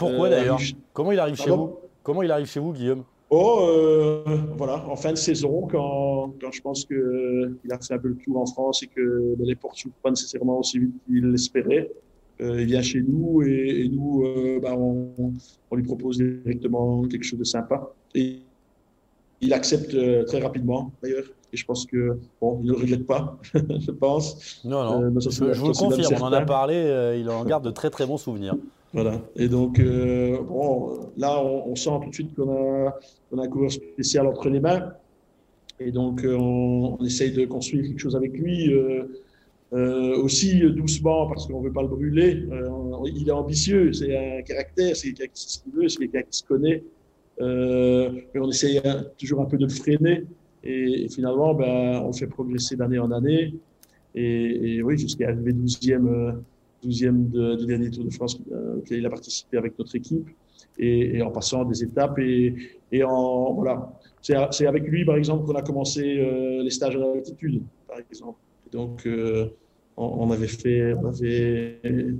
[0.00, 0.58] Pourquoi d'ailleurs
[0.92, 4.24] Comment il arrive chez vous Comment il arrive chez vous, Guillaume Oh, euh,
[4.56, 8.08] voilà, en fin de saison, quand, quand je pense qu'il euh, a fait un peu
[8.08, 11.30] le tour en France et que ben, les portes s'ouvrent pas nécessairement aussi vite qu'il
[11.30, 11.92] l'espérait,
[12.40, 14.24] euh, il vient chez nous et, nous,
[14.60, 15.10] bah, on,
[15.70, 17.92] on, lui propose directement quelque chose de sympa.
[18.16, 18.40] Et
[19.40, 21.26] il accepte très rapidement, d'ailleurs.
[21.52, 24.60] Et je pense que bon, il ne le regrette pas, je pense.
[24.64, 25.20] Non, non.
[25.20, 28.06] je, je, vous le confirme, on en a parlé, il en garde de très très
[28.06, 28.56] bons souvenirs.
[28.92, 29.22] Voilà.
[29.36, 32.98] Et donc, euh, bon, là, on, sent tout de suite qu'on a,
[33.30, 34.92] on a un coureur spécial entre les mains.
[35.78, 38.72] Et donc, euh, on, on, essaye de construire quelque chose avec lui.
[38.72, 39.04] Euh,
[39.72, 42.44] euh aussi doucement, parce qu'on veut pas le brûler.
[42.50, 42.68] Euh,
[43.14, 46.22] il est ambitieux, c'est un caractère, c'est quelqu'un qui sait ce qu'il veut, c'est quelqu'un
[46.22, 46.82] qui se connaît.
[47.38, 48.80] mais on essaye
[49.18, 50.24] toujours un peu de freiner.
[50.64, 53.54] Et, finalement, ben, on fait progresser d'année en année.
[54.16, 56.34] Et, et oui, jusqu'à arriver 12e
[56.84, 60.28] 12e de, du dernier Tour de France euh, auquel il a participé avec notre équipe,
[60.78, 62.18] et, et en passant des étapes.
[62.18, 62.54] Et,
[62.92, 67.12] et en, voilà, c'est avec lui, par exemple, qu'on a commencé euh, les stages à
[67.12, 68.38] altitude, par exemple.
[68.72, 69.46] donc, euh,
[69.96, 71.78] on, avait fait, on avait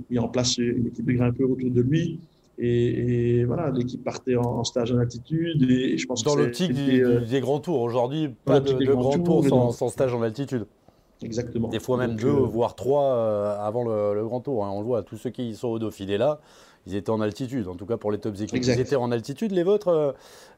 [0.09, 2.19] mis en place une équipe de grimpeurs autour de lui.
[2.59, 5.63] Et, et, voilà, l'équipe partait en, stage en altitude.
[5.67, 9.71] Et, je pense dans l'optique des grands tours, aujourd'hui, pas de, de grands tours, sans,
[9.71, 10.65] sans, stage en altitude.
[11.23, 11.67] Exactement.
[11.67, 14.65] Des fois même deux, euh, voire trois euh, avant le, grand tour.
[14.65, 14.71] Hein.
[14.73, 16.39] On le voit, tous ceux qui sont au Dauphiné là,
[16.87, 18.63] ils étaient en altitude, en tout cas pour les top équipes.
[18.63, 20.11] Ils étaient en altitude, les vôtres, euh,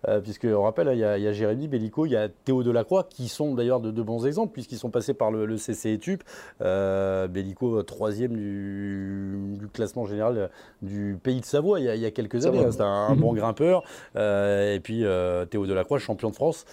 [0.07, 3.27] euh, puisque on rappelle, il y, a, Jérémy Bellico, il y a Théo Delacroix, qui
[3.27, 6.23] sont d'ailleurs de, bons exemples, puisqu'ils sont passés par le, CC ETUP.
[6.61, 10.49] Euh, Bellico, troisième du, classement général
[10.81, 12.59] du pays de Savoie il y a, quelques années.
[12.59, 12.71] Hein.
[12.71, 13.39] C'était un, bon mhm.
[13.39, 13.83] grimpeur.
[14.15, 15.03] et puis
[15.49, 16.65] Théo Delacroix, champion de France,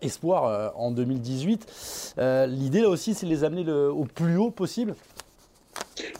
[0.00, 2.14] espoir en 2018.
[2.48, 4.94] L'idée là aussi, c'est de les amener au plus haut possible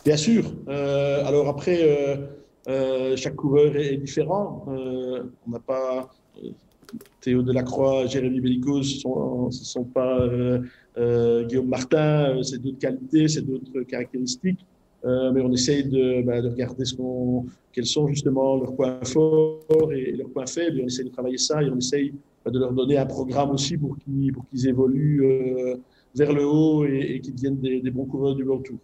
[0.04, 0.44] Bien sûr.
[0.68, 2.16] Euh, alors après, euh,
[2.68, 4.66] euh, chaque coureur est, différent.
[4.68, 6.10] on n'a pas
[7.22, 10.28] Théo Delacroix, Jérémy Bellico, ce ne sont, pas
[11.48, 14.64] Guillaume Martin, c'est d'autres qualités, c'est d'autres caractéristiques.
[15.04, 19.90] mais on essaye de, bah, de regarder ce qu'on, quels sont justement leurs points forts
[19.92, 20.82] et, leurs points faibles.
[20.82, 22.12] on essaye de travailler ça et on essaye
[22.44, 25.78] bah, de leur donner un programme aussi pour qu'ils, évoluent
[26.14, 28.78] vers le haut et, qu'ils deviennent des, des, bons coureurs du World Tour.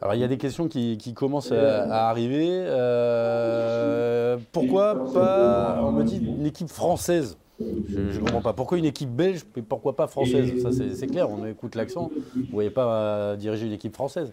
[0.00, 2.48] Alors il y a des questions qui, commencent à, arriver.
[2.50, 7.36] Euh, pourquoi pas, on me dit, une équipe française?
[7.58, 8.52] Je ne comprends pas.
[8.52, 10.62] Pourquoi une équipe belge, mais pourquoi pas française?
[10.62, 12.10] Ça, c'est clair, on écoute l'accent.
[12.34, 14.32] Vous ne voyez pas euh, diriger une équipe française.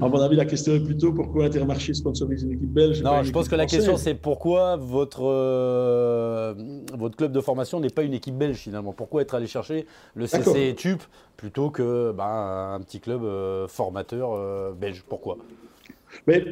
[0.00, 3.32] À mon avis, la question est plutôt pourquoi Intermarché sponsorise une équipe belge Non, je
[3.32, 6.54] pense que la question c'est pourquoi votre, euh,
[6.96, 8.92] votre club de formation n'est pas une équipe belge finalement?
[8.92, 11.02] Pourquoi être allé chercher le CC TUP
[11.36, 15.04] plutôt que ben, un petit club euh, formateur euh, belge?
[15.08, 15.38] Pourquoi?
[16.26, 16.44] Mais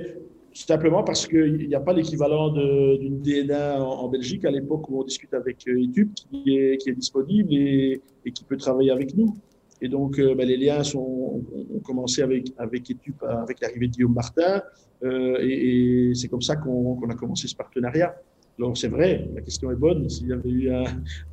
[0.52, 5.04] simplement parce qu'il n'y a pas l'équivalent d'une DNA en, Belgique à l'époque où on
[5.04, 9.36] discute avec ETUP qui est, qui est disponible et, et qui peut travailler avec nous.
[9.82, 13.92] Et donc, euh, bah, les liens sont, ont, commencé avec, avec Etup, avec l'arrivée de
[13.92, 14.62] Guillaume Martin,
[15.02, 18.14] euh, et, et c'est comme ça qu'on a commencé ce partenariat.
[18.58, 20.08] Alors, c'est vrai, la question est bonne.
[20.10, 20.84] S'il y avait eu un,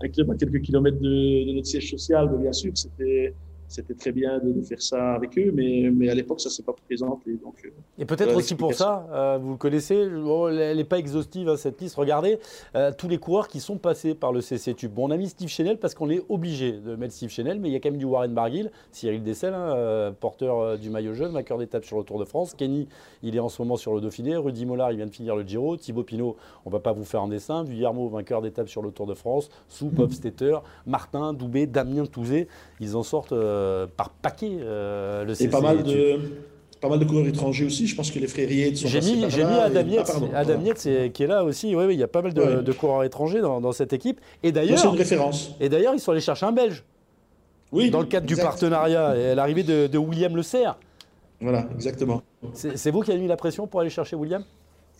[0.01, 3.33] un club à quelques kilomètres de, de notre siège social, bien sûr, c'était
[3.67, 6.63] c'était très bien de, faire ça avec eux, mais, mais à l'époque, ça ne s'est
[6.63, 7.33] pas présenté.
[7.33, 11.49] Donc, euh, et peut-être aussi pour ça, euh, vous le connaissez, elle n'est pas exhaustive
[11.49, 11.95] hein, cette liste.
[11.95, 12.39] Regardez
[12.75, 14.93] euh, tous les coureurs qui sont passés par le CC Tube.
[14.93, 17.69] Bon, on a mis Steve Chenel parce qu'on est obligé de mettre Steve Chenel, mais
[17.69, 21.33] il y a quand même du Warren Barguil, Cyril Dessel, hein, porteur du maillot jaune,
[21.33, 22.53] vainqueur d'étape sur le Tour de France.
[22.53, 22.87] Kenny,
[23.21, 24.37] il est en ce moment sur le Dauphiné.
[24.37, 25.75] Rudy Mollard, il vient de finir le Giro.
[25.75, 27.65] Thibaut Pinot, on ne va pas vous faire un dessin.
[27.65, 29.49] Guillermo, vainqueur d'étape sur le Tour de France.
[29.67, 32.47] Soup, Hofstetter, Martin, Doubé, Damien Touzé.
[32.79, 33.33] Ils en sortent
[33.97, 36.19] par paquet euh, le Et pas mal de
[36.79, 37.87] pas mal de coureurs étrangers aussi.
[37.87, 41.23] Je pense que les frères sont J'ai mis, j'ai mis Adam Yates, Adam Yates qui
[41.23, 41.75] est là aussi.
[41.75, 44.21] Oui, oui, il y a pas mal de, coureurs étrangers dans, dans, cette équipe.
[44.43, 45.55] Et d'ailleurs, c'est une référence.
[45.59, 46.83] Et d'ailleurs, ils sont allés chercher un Belge.
[47.71, 47.89] Oui.
[47.89, 50.77] Dans le cadre du partenariat et l'arrivée de, de, William Le Serre.
[51.41, 52.21] Voilà, exactement.
[52.53, 54.43] C'est vous qui avez mis la pression pour aller chercher William?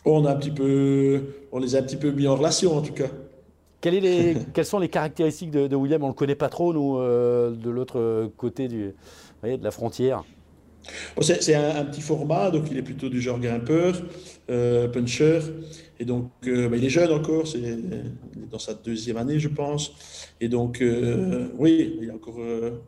[0.06, 2.82] On, a un petit peu, on les a un petit peu mis en relation, en
[2.82, 3.08] tout cas.
[3.84, 6.04] Est les, quelles sont les caractéristiques de, William?
[6.04, 8.94] On ne le connaît pas trop, nous, euh, de l'autre côté du,
[9.44, 10.24] de la frontière
[11.22, 14.02] c'est un, petit format, donc il est plutôt du genre grimpeur,
[14.50, 15.40] euh, puncher.
[16.00, 17.60] Et donc, euh, bah, il est jeune encore, c'est,
[18.52, 19.92] dans sa deuxième année, je pense.
[20.40, 22.40] Et donc, euh, oui, il y a encore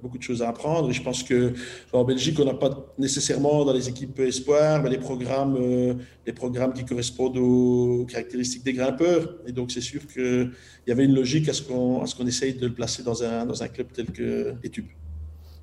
[0.02, 0.90] beaucoup de choses à apprendre.
[0.90, 5.98] Et je pense qu'en Belgique, on n'a pas nécessairement dans les équipes espoirs les, programmes,
[6.26, 9.36] les programmes qui correspondent aux caractéristiques des grimpeurs.
[9.48, 10.52] Et donc, c'est sûr qu'il
[10.86, 13.68] y avait une logique à ce qu'on, essaye de le placer dans un, dans un
[13.68, 14.86] club tel que Etup.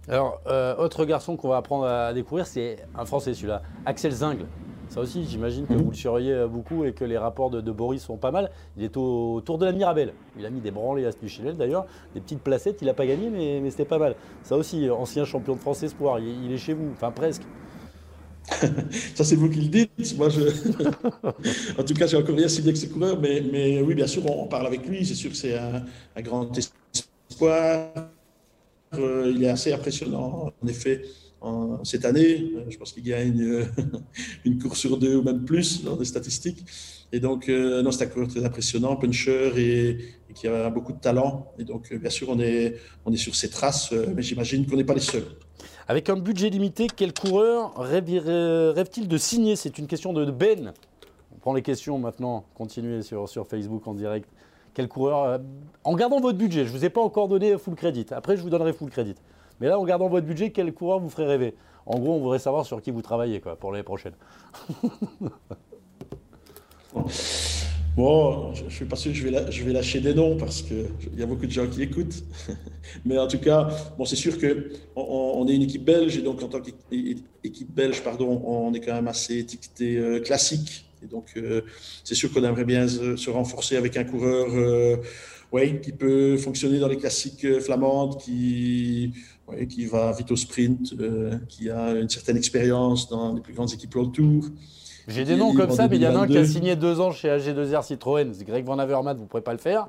[0.08, 4.46] Alors, euh, autre garçon qu'on va apprendre à découvrir, c'est un Français celui-là, Axel Zingle.
[4.88, 5.82] Ça aussi, j'imagine que mhm.
[5.82, 8.52] vous le surveillez euh, beaucoup et que les rapports de, Boris sont pas mal.
[8.76, 10.12] Il est au, tour de la Mirabelle.
[10.38, 12.78] Il a mis des branlées à Stuchinel d'ailleurs, des petites placettes.
[12.82, 14.14] Il n'a pas gagné, mais, c'était pas mal.
[14.44, 17.42] Ça aussi, ancien champion de France Espoir, il, est chez vous, enfin presque.
[19.16, 20.16] ça, c'est vous qui le dites.
[20.16, 20.40] Moi, je...
[21.80, 24.24] en tout cas, j'ai encore rien signé avec ce coureur, mais, mais oui, bien sûr,
[24.24, 25.04] on, parle avec lui.
[25.04, 25.82] C'est sûr que c'est un,
[26.14, 28.02] un grand espoir euh,
[29.34, 31.02] il est assez impressionnant, en effet,
[31.84, 32.52] cette année.
[32.56, 33.64] Euh, je pense qu'il gagne euh,
[34.44, 36.64] une course sur deux ou même plus dans des statistiques.
[37.12, 39.98] Et donc, non, c'est un coureur très impressionnant, puncher et,
[40.34, 41.52] qui a beaucoup de talent.
[41.56, 44.84] Et donc, bien sûr, on est, on est sur ses traces, mais j'imagine qu'on n'est
[44.84, 45.24] pas les seuls.
[45.86, 49.54] Avec un budget limité, quel coureur rêve-t-il de signer?
[49.54, 50.72] C'est une question de Ben.
[51.32, 52.44] On prend les questions maintenant.
[52.56, 54.28] Continuez sur, sur Facebook en direct.
[54.76, 55.38] Quel coureur euh,
[55.84, 58.04] En gardant votre budget, je ne vous ai pas encore donné full crédit.
[58.10, 59.14] Après, je vous donnerai full crédit.
[59.58, 61.54] Mais là, en gardant votre budget, quel coureur vous ferait rêver?
[61.86, 64.12] En gros, on voudrait savoir sur qui vous travaillez quoi, pour l'année prochaine.
[67.96, 70.60] Bon, je ne suis pas sûr que je vais, je vais lâcher des noms parce
[70.60, 70.86] qu'il
[71.16, 72.24] y a beaucoup de gens qui écoutent.
[73.06, 76.42] Mais en tout cas, bon, c'est sûr qu'on on est une équipe belge et donc
[76.42, 81.32] en tant qu'équipe belge, pardon, on est quand même assez étiqueté euh, classique et donc,
[81.36, 81.62] euh,
[82.04, 84.96] c'est sûr qu'on aimerait bien se, renforcer avec un coureur euh,
[85.52, 89.12] ouais, qui peut fonctionner dans les classiques euh, flamandes, qui,
[89.68, 90.94] qui va vite au sprint,
[91.48, 94.44] qui a une certaine expérience dans les plus grandes équipes World Tour.
[95.08, 97.00] J'ai des noms comme ça, mais il y en a un qui a signé deux
[97.00, 98.34] ans chez AG2R Citroën.
[98.34, 99.86] C'est Greg Van Avermaet, vous ne pourrez pas le faire.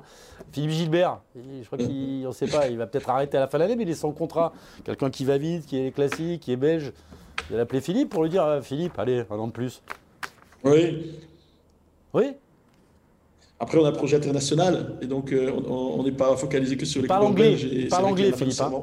[0.52, 3.58] Philippe Gilbert, je crois qu'il, ne sait pas, il va peut-être arrêter à la fin
[3.58, 4.52] de l'année, mais il est sans contrat.
[4.84, 6.92] Quelqu'un qui va vite, qui est classique, qui est belge.
[7.50, 9.82] Il a appelé Philippe pour lui dire Philippe, allez, un an de plus.
[10.64, 11.12] Oui.
[12.14, 12.24] Oui.
[13.60, 17.02] Après, on a un projet international et donc euh, on n'est pas focalisé que sur
[17.02, 17.56] les Parle anglais,
[17.90, 18.60] parle anglais, Philippe.
[18.60, 18.82] Hein.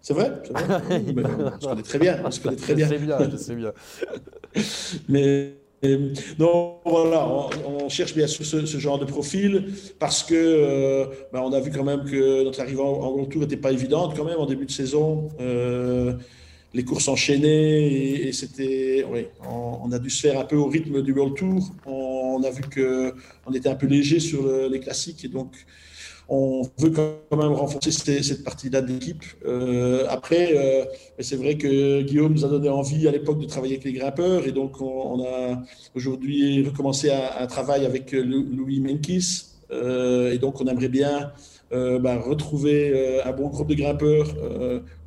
[0.00, 2.22] C'est vrai, On se connaît très bien.
[2.24, 2.88] On se connaît très bien.
[2.88, 3.72] Je sais bien, je sais bien.
[5.08, 5.54] Mais
[6.38, 7.26] non, voilà,
[7.66, 11.72] on, cherche bien sûr ce, genre de profil parce que euh, ben, on a vu
[11.72, 14.66] quand même que notre arrivée en, Grand Tour n'était pas évidente quand même en début
[14.66, 15.28] de saison.
[15.40, 16.14] Euh,
[16.74, 21.02] les courses enchaînées et, c'était, oui, on, a dû se faire un peu au rythme
[21.02, 21.70] du World Tour.
[21.86, 23.14] On, a vu que
[23.46, 25.50] on était un peu léger sur les classiques et donc
[26.28, 29.22] on veut quand même renforcer cette, partie-là de l'équipe.
[29.44, 30.84] Euh, après, euh,
[31.18, 34.46] c'est vrai que Guillaume nous a donné envie à l'époque de travailler avec les grimpeurs
[34.46, 35.62] et donc on, a
[35.94, 41.32] aujourd'hui recommencé un, travail avec Louis Menkis et donc on aimerait bien
[41.72, 44.28] bah, retrouver un bon groupe de grimpeurs,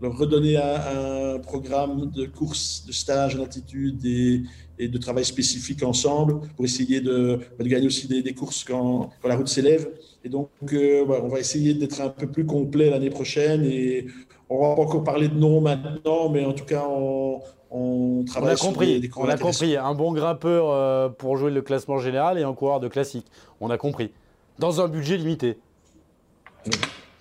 [0.01, 4.41] leur redonner un, programme de course, de stage en altitude et,
[4.79, 8.63] et, de travail spécifique ensemble pour essayer de, bah, de gagner aussi des, des courses
[8.63, 9.89] quand, quand, la route s'élève.
[10.23, 14.07] Et donc, bah, on va essayer d'être un peu plus complet l'année prochaine et
[14.49, 18.51] on va pas encore parler de nom maintenant, mais en tout cas, on, on travaille
[18.51, 19.75] on a compris, des, On a compris.
[19.75, 23.25] Un bon grimpeur euh, pour jouer le classement général et un coureur de classique.
[23.59, 24.11] On a compris.
[24.59, 25.57] Dans un budget limité.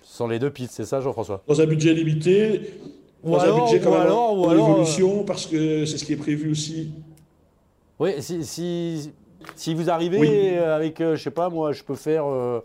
[0.01, 1.43] Sans les deux pistes, c'est ça, Jean-François?
[1.47, 2.79] Dans un budget limité.
[3.23, 5.97] Ou dans alors, un budget quand ou même alors, ou alors, évolution, parce que c'est
[5.97, 6.91] ce qui est prévu aussi.
[7.99, 9.11] Oui, si, si,
[9.55, 12.25] si vous arrivez avec, euh, je sais pas, moi, je peux faire.
[12.27, 12.61] Euh,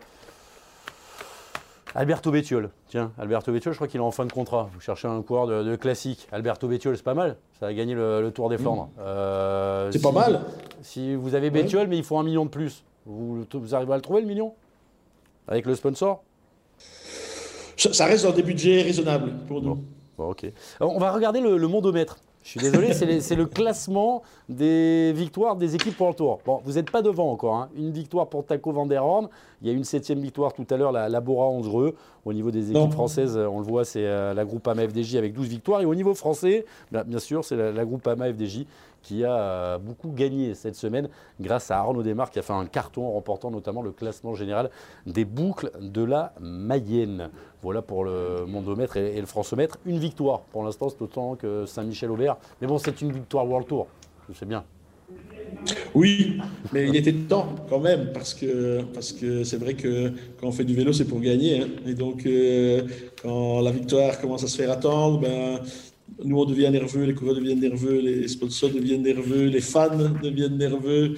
[1.95, 4.71] Alberto Bettiol, tiens, Alberto Bettiol, je crois qu'il est en fin de contrat.
[4.75, 6.29] Vous cherchez un coureur de, classique.
[6.31, 7.37] Alberto Bettiol, c'est pas mal.
[7.59, 8.91] Ça a gagné le, Tour des Flandres.
[8.97, 9.01] Mmh.
[9.01, 10.43] Euh, c'est pas mal.
[10.83, 12.85] Si vous avez Bettiol, mais il faut un million de plus.
[13.07, 14.55] Vous, vous, arrivez à le trouver, le million?
[15.49, 16.23] Avec le sponsor?
[17.81, 19.79] Ça, reste dans des budgets raisonnables pour nous.
[20.19, 20.31] Bon.
[20.31, 20.47] ok.
[20.81, 22.19] on va regarder le, le mondomètre.
[22.43, 26.41] Je suis désolé, c'est le classement des victoires des équipes pour le tour.
[26.45, 27.55] Bon, vous n'êtes pas devant encore.
[27.55, 27.69] Hein.
[27.77, 29.29] Une victoire pour Taco Van der Horn.
[29.63, 31.93] Il y a une septième victoire tout à l'heure, la, la Bora 11
[32.25, 35.35] Au niveau des équipes françaises, on le voit, c'est euh, la groupe AMA FDJ avec
[35.35, 35.81] 12 victoires.
[35.83, 38.65] Et au niveau français, bien, sûr, c'est la, la, groupe AMA FDJ
[39.03, 41.09] qui a euh, beaucoup gagné cette semaine
[41.41, 44.71] grâce à Arnaud Desmarques qui a fait un carton en remportant notamment le classement général
[45.07, 47.31] des boucles de la Mayenne.
[47.63, 49.79] Voilà pour le mondomètre et, et le francomètre.
[49.87, 52.37] Une victoire pour l'instant, c'est autant que Saint-Michel-Aubert.
[52.61, 53.87] Mais bon, c'est une victoire World Tour.
[54.35, 54.65] C'est bien.
[55.95, 56.39] Oui,
[56.73, 60.53] mais il était temps quand même, parce que parce que c'est vrai que quand on
[60.53, 61.63] fait du vélo, c'est pour gagner.
[61.63, 61.69] Hein.
[61.87, 62.83] Et donc, euh,
[63.23, 65.61] quand la victoire commence à se faire attendre, ben,
[66.25, 70.57] nous, on devient nerveux, les coureurs deviennent nerveux, les sponsors deviennent nerveux, les fans deviennent
[70.57, 71.15] nerveux.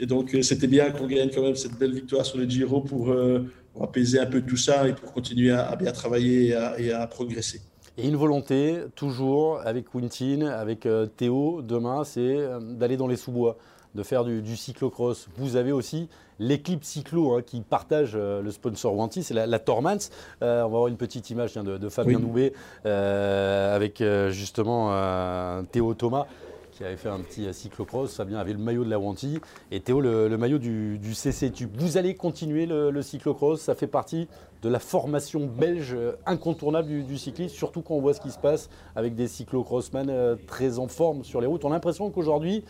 [0.00, 2.80] Et donc, euh, c'était bien qu'on gagne quand même cette belle victoire sur le Giro
[2.80, 3.40] pour, euh,
[3.80, 7.60] apaiser un peu tout ça et pour continuer à, bien travailler et à, progresser.
[7.96, 13.56] Et une volonté, toujours, avec Quintin, avec euh, Théo, demain, c'est d'aller dans les sous-bois,
[13.94, 15.28] de faire du, cyclocross.
[15.36, 16.08] Vous avez aussi
[16.40, 20.10] l'équipe cyclo hein, qui partage le sponsor Wanty, c'est la, Tormans.
[20.40, 22.50] on va avoir une petite image de, Fabien oui.
[22.84, 26.26] avec justement Théo Thomas
[26.74, 28.16] qui avait fait un petit cyclocross.
[28.16, 31.70] Fabien avait le maillot de la Wanty et Théo le, maillot du, CC Tube.
[31.78, 34.28] Vous allez continuer le, cyclocross, ça fait partie
[34.64, 38.38] de la formation belge incontournable du, du, cycliste, surtout quand on voit ce qui se
[38.38, 41.66] passe avec des cyclocrossmen euh, très en forme sur les routes.
[41.66, 42.64] On a l'impression qu'aujourd'hui,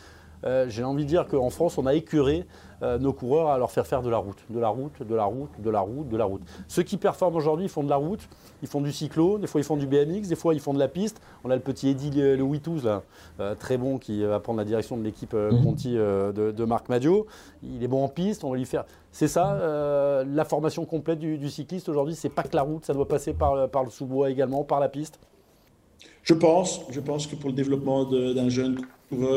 [0.44, 2.46] euh, j'ai envie de dire qu'en France, on a écuré
[2.82, 5.24] euh, nos coureurs à leur faire faire de la route, de la route, de la
[5.24, 6.42] route, de la route, de la route.
[6.68, 8.20] Ceux qui performent aujourd'hui, ils font de la route,
[8.62, 10.78] ils font du cyclo, des fois ils font du BMX, des fois ils font de
[10.78, 11.20] la piste.
[11.44, 13.02] On a le petit Eddie Le Witouz, là,
[13.40, 15.62] euh, très bon, qui va prendre la direction de l'équipe mhm.
[15.62, 17.26] Conti de, Marc Madio.
[17.62, 18.84] Il est bon en piste, on va lui faire.
[19.12, 23.06] C'est ça, la formation complète du, cycliste aujourd'hui, c'est pas que la route, ça doit
[23.08, 25.20] passer par, par le sous-bois également, par la piste.
[26.22, 28.80] Je pense, je pense que pour le développement d'un jeune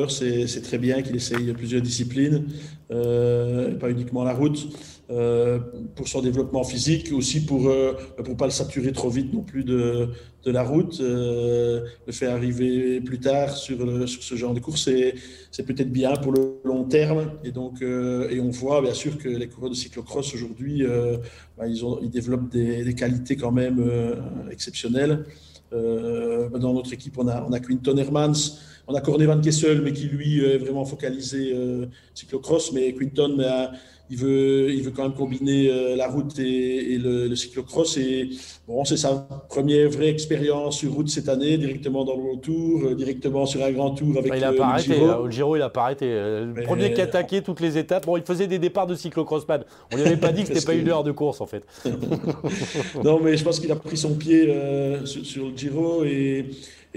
[0.10, 2.46] c'est très bien qu'il essaye plusieurs disciplines,
[2.92, 4.68] euh, pas uniquement la route,
[5.10, 5.60] euh,
[5.96, 9.42] pour son développement physique, aussi pour ne euh, pour pas le saturer trop vite non
[9.42, 10.10] plus de,
[10.44, 14.90] de la route, le faire arriver plus tard sur, ce genre de course,
[15.52, 17.32] c'est peut-être bien pour le long terme.
[17.44, 20.84] Et donc, et on voit bien sûr que les coureurs de cyclocross aujourd'hui,
[21.58, 23.84] bah, ils, ils développent des qualités quand même
[24.52, 25.26] exceptionnelles.
[25.72, 29.92] Dans notre équipe, on a, on a Quinton Hermans, on a Corné Van Kessel, mais
[29.92, 32.72] qui lui est vraiment focalisé euh, cyclocross.
[32.72, 33.72] Mais Quinton, ben,
[34.10, 37.98] il, veut, il veut quand même combiner euh, la route et, le, cyclocross.
[37.98, 38.30] Et
[38.68, 42.96] bon, c'est sa première vraie expérience sur route cette année, directement dans le Tour, euh,
[42.96, 45.26] directement sur un grand tour avec il a pas arrêté, Giro.
[45.26, 46.06] Le Giro, il n'a pas arrêté.
[46.08, 48.06] Le premier qui attaquait toutes les étapes.
[48.06, 49.64] Bon, il faisait des départs de cyclocrossman.
[49.92, 51.66] On lui avait pas dit que c'était pas une heure de course en fait.
[53.04, 54.54] non, mais je pense qu'il a pris son pied
[55.06, 56.46] sur, sur, le Giro et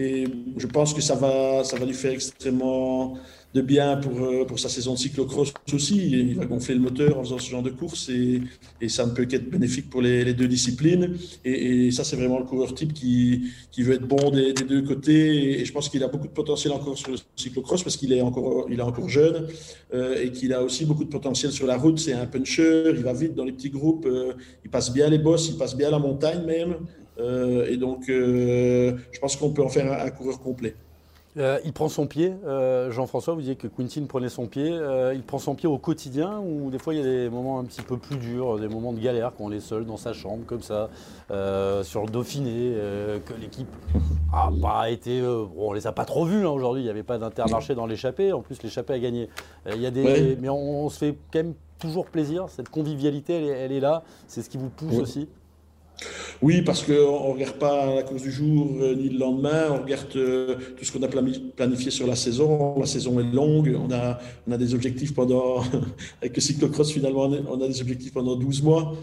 [0.01, 0.25] et
[0.57, 3.19] je pense que ça va, ça va lui faire extrêmement
[3.53, 6.11] de bien pour, euh, pour sa saison de cyclocross aussi.
[6.11, 8.41] Il va gonfler le moteur en faisant ce genre de course et,
[8.81, 11.17] et ça ne peut qu'être bénéfique pour les, les deux disciplines.
[11.45, 15.61] Et, ça, c'est vraiment le coureur type qui, qui veut être bon des, deux côtés.
[15.61, 18.23] Et je pense qu'il a beaucoup de potentiel encore sur le cyclocross parce qu'il est
[18.23, 19.49] encore, il est encore jeune
[19.93, 21.99] euh, et qu'il a aussi beaucoup de potentiel sur la route.
[21.99, 24.35] C'est un puncher, il va vite dans les petits groupes, euh,
[24.65, 26.77] il passe bien les bosses, il passe bien la montagne même.
[27.69, 30.75] Et donc, je pense qu'on peut en faire un, coureur complet.
[31.37, 34.69] Euh, il prend son pied, euh, Jean-François, vous disiez que Quintin prenait son pied.
[34.73, 37.61] Euh, il prend son pied au quotidien ou des fois il y a des moments
[37.61, 40.13] un petit peu plus durs, des moments de galère quand on est seul dans sa
[40.13, 40.91] chambre comme ça,
[41.29, 42.75] sur le Dauphiné,
[43.25, 43.69] que l'équipe
[44.33, 45.21] a pas été.
[45.23, 47.87] bon, on les a pas trop vus hein, aujourd'hui, il n'y avait pas d'intermarché dans
[47.87, 49.29] l'échappée, en plus l'échappée a gagné.
[49.67, 53.73] Il y a des, Mais on, se fait quand même toujours plaisir, cette convivialité elle,
[53.73, 55.29] est là, c'est ce qui vous pousse aussi
[56.43, 59.83] oui, parce qu'on ne regarde pas la course du jour euh, ni le lendemain, on
[59.83, 62.79] regarde euh, tout ce qu'on a planifié sur la saison.
[62.81, 65.61] La saison est longue, on a, des objectifs pendant,
[66.23, 68.95] avec le cyclocross finalement, on a des objectifs pendant 12 mois.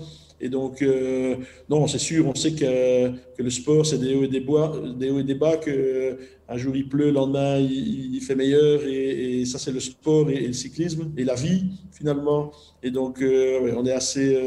[0.42, 1.36] Et donc, euh,
[1.70, 4.76] non, c'est sûr, on sait que, que le sport, c'est des hauts et des, bois,
[4.98, 9.46] des hauts et des bas, qu'un jour il pleut, le lendemain il, fait meilleur, et,
[9.46, 12.52] ça c'est le sport et, le cyclisme, et la vie finalement.
[12.82, 14.38] Et donc, on est assez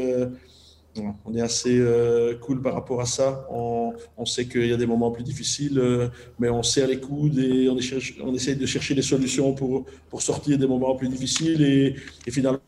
[0.97, 3.47] on est assez euh, cool par rapport à ça.
[3.49, 3.93] On,
[4.25, 7.69] sait qu'il y a des moments plus difficiles, euh, mais on serre les coudes et
[7.69, 7.77] on,
[8.23, 11.61] on, essaie de chercher des solutions pour, pour sortir des moments plus difficiles.
[11.61, 11.95] Et,
[12.29, 12.59] finalement,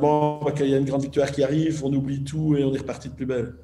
[0.00, 2.78] quand il y a une grande victoire qui arrive, on oublie tout et on est
[2.78, 3.54] reparti de plus belle.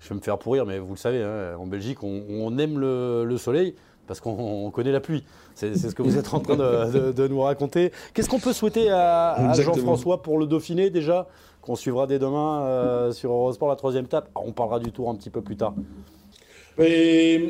[0.00, 3.36] Je vais me faire pourrir, mais vous le savez, hein, en Belgique, on, aime le,
[3.38, 3.74] soleil
[4.06, 5.24] parce qu'on connaît la pluie.
[5.54, 7.90] C'est ce que vous êtes en train de, nous raconter.
[8.12, 11.26] Qu'est-ce qu'on peut souhaiter à Jean-François pour le Dauphiné déjà?
[11.64, 14.28] Qu'on suivra dès demain euh, sur Eurosport, la troisième étape.
[14.34, 15.74] On parlera du tour un petit peu plus tard.
[16.78, 17.40] Mais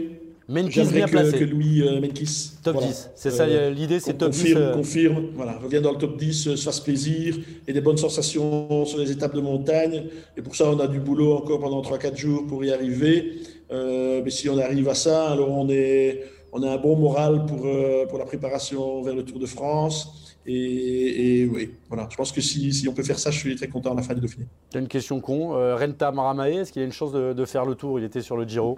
[0.49, 1.39] Menkis bien placé.
[1.39, 2.53] que Louis euh, Menkis.
[2.63, 4.77] Top 10, c'est ça euh, l'idée, c'est top confirme, 10.
[4.77, 7.37] Confirme, voilà, revient dans le top 10, se fasse plaisir
[7.67, 10.05] et des bonnes sensations sur les étapes de montagne.
[10.37, 13.41] Et pour ça, on a du boulot encore pendant 3-4 jours pour y arriver.
[13.71, 17.67] mais si on arrive à ça, alors on, est, on a un bon moral pour,
[18.09, 20.24] pour la préparation vers le Tour de France.
[20.47, 22.09] Et, oui, voilà.
[22.11, 24.15] Je pense que si, on peut faire ça, je suis très content à la fin
[24.15, 24.47] du Dauphiné.
[24.73, 25.57] J'ai une question con.
[25.57, 27.99] Euh, Renta Maramae, est-ce qu'il a une chance de, faire le tour?
[27.99, 28.77] Il était sur le Giro.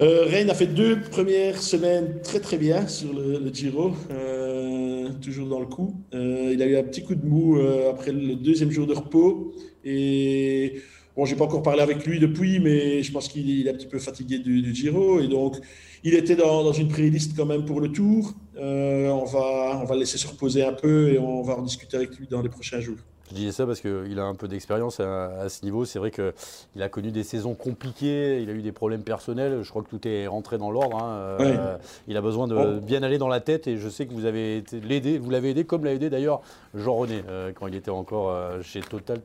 [0.00, 5.48] Euh, Rennes a fait deux premières semaines très très bien sur le, Giro, euh, toujours
[5.48, 5.94] dans le coup.
[6.12, 7.60] il a eu un petit coup de mou
[7.90, 9.52] après le deuxième jour de repos.
[9.84, 10.80] Et
[11.16, 13.86] bon, j'ai pas encore parlé avec lui depuis, mais je pense qu'il est un petit
[13.86, 15.20] peu fatigué du, du Giro.
[15.20, 15.58] Et donc,
[16.04, 18.34] il était dans, une pré-liste quand même pour le tour.
[18.56, 21.96] Euh, on, va, on va laisser se reposer un peu et on va en discuter
[21.96, 22.98] avec lui dans les prochains jours.
[23.30, 25.84] Je disais ça parce qu'il a un peu d'expérience à, ce niveau.
[25.84, 29.60] C'est vrai qu'il a connu des saisons compliquées, il a eu des problèmes personnels.
[29.62, 30.98] Je crois que tout est rentré dans l'ordre.
[31.02, 31.38] Hein.
[31.40, 31.76] Euh,
[32.06, 34.62] il a besoin de bien aller dans la tête et je sais que vous avez
[34.86, 36.42] l'aidé, vous l'avez aidé comme l'a aidé d'ailleurs
[36.74, 39.20] Jean René euh, quand il était encore euh, chez Total,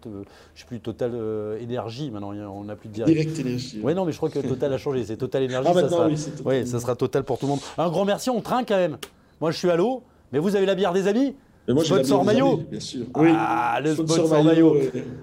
[0.55, 1.11] je sais plus Total
[1.59, 2.09] Énergie.
[2.09, 3.11] Maintenant, on n'a plus de direct.
[3.11, 3.81] Direct Énergie.
[3.83, 5.03] Oui, non, mais je crois que Total a changé.
[5.03, 5.69] C'est Total Énergie.
[5.69, 6.07] Ah, ça, sera,
[6.45, 7.61] oui, ça sera Total pour tout le monde.
[7.77, 8.29] Un grand merci.
[8.29, 8.97] On trinque quand même.
[9.41, 11.35] Moi, je suis à l'eau, mais vous avez la bière des amis.
[11.67, 12.57] Mais moi, sponsor maillot.
[12.69, 13.05] bien sûr.
[13.15, 13.29] Oui.
[13.35, 14.77] Ah, le sponsor, maillot.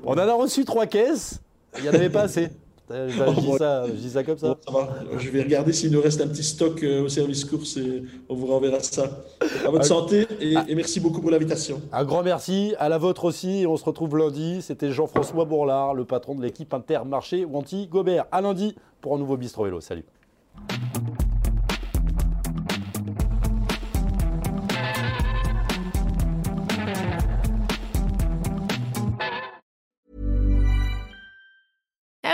[0.05, 1.41] On en a reçu trois caisses.
[1.77, 2.51] Il n'y en avait pas assez.
[2.89, 4.57] Je, dis ça, je dis ça comme ça.
[4.65, 4.95] ça va.
[5.19, 8.37] Je vais regarder s'il nous reste un petit stock euh, au service course et on
[8.37, 9.25] vous renverra ça.
[9.65, 10.65] À votre santé ah.
[10.69, 11.83] et, merci beaucoup pour l'invitation.
[11.93, 13.65] Un grand merci, à la vôtre aussi.
[13.69, 14.63] On se retrouve lundi.
[14.63, 18.27] C'était Jean-François Bourlard, le patron de l'équipe Intermarché Wanty Gobert.
[18.31, 19.81] À lundi pour un nouveau Bistro Vélo.
[19.81, 20.05] Salut.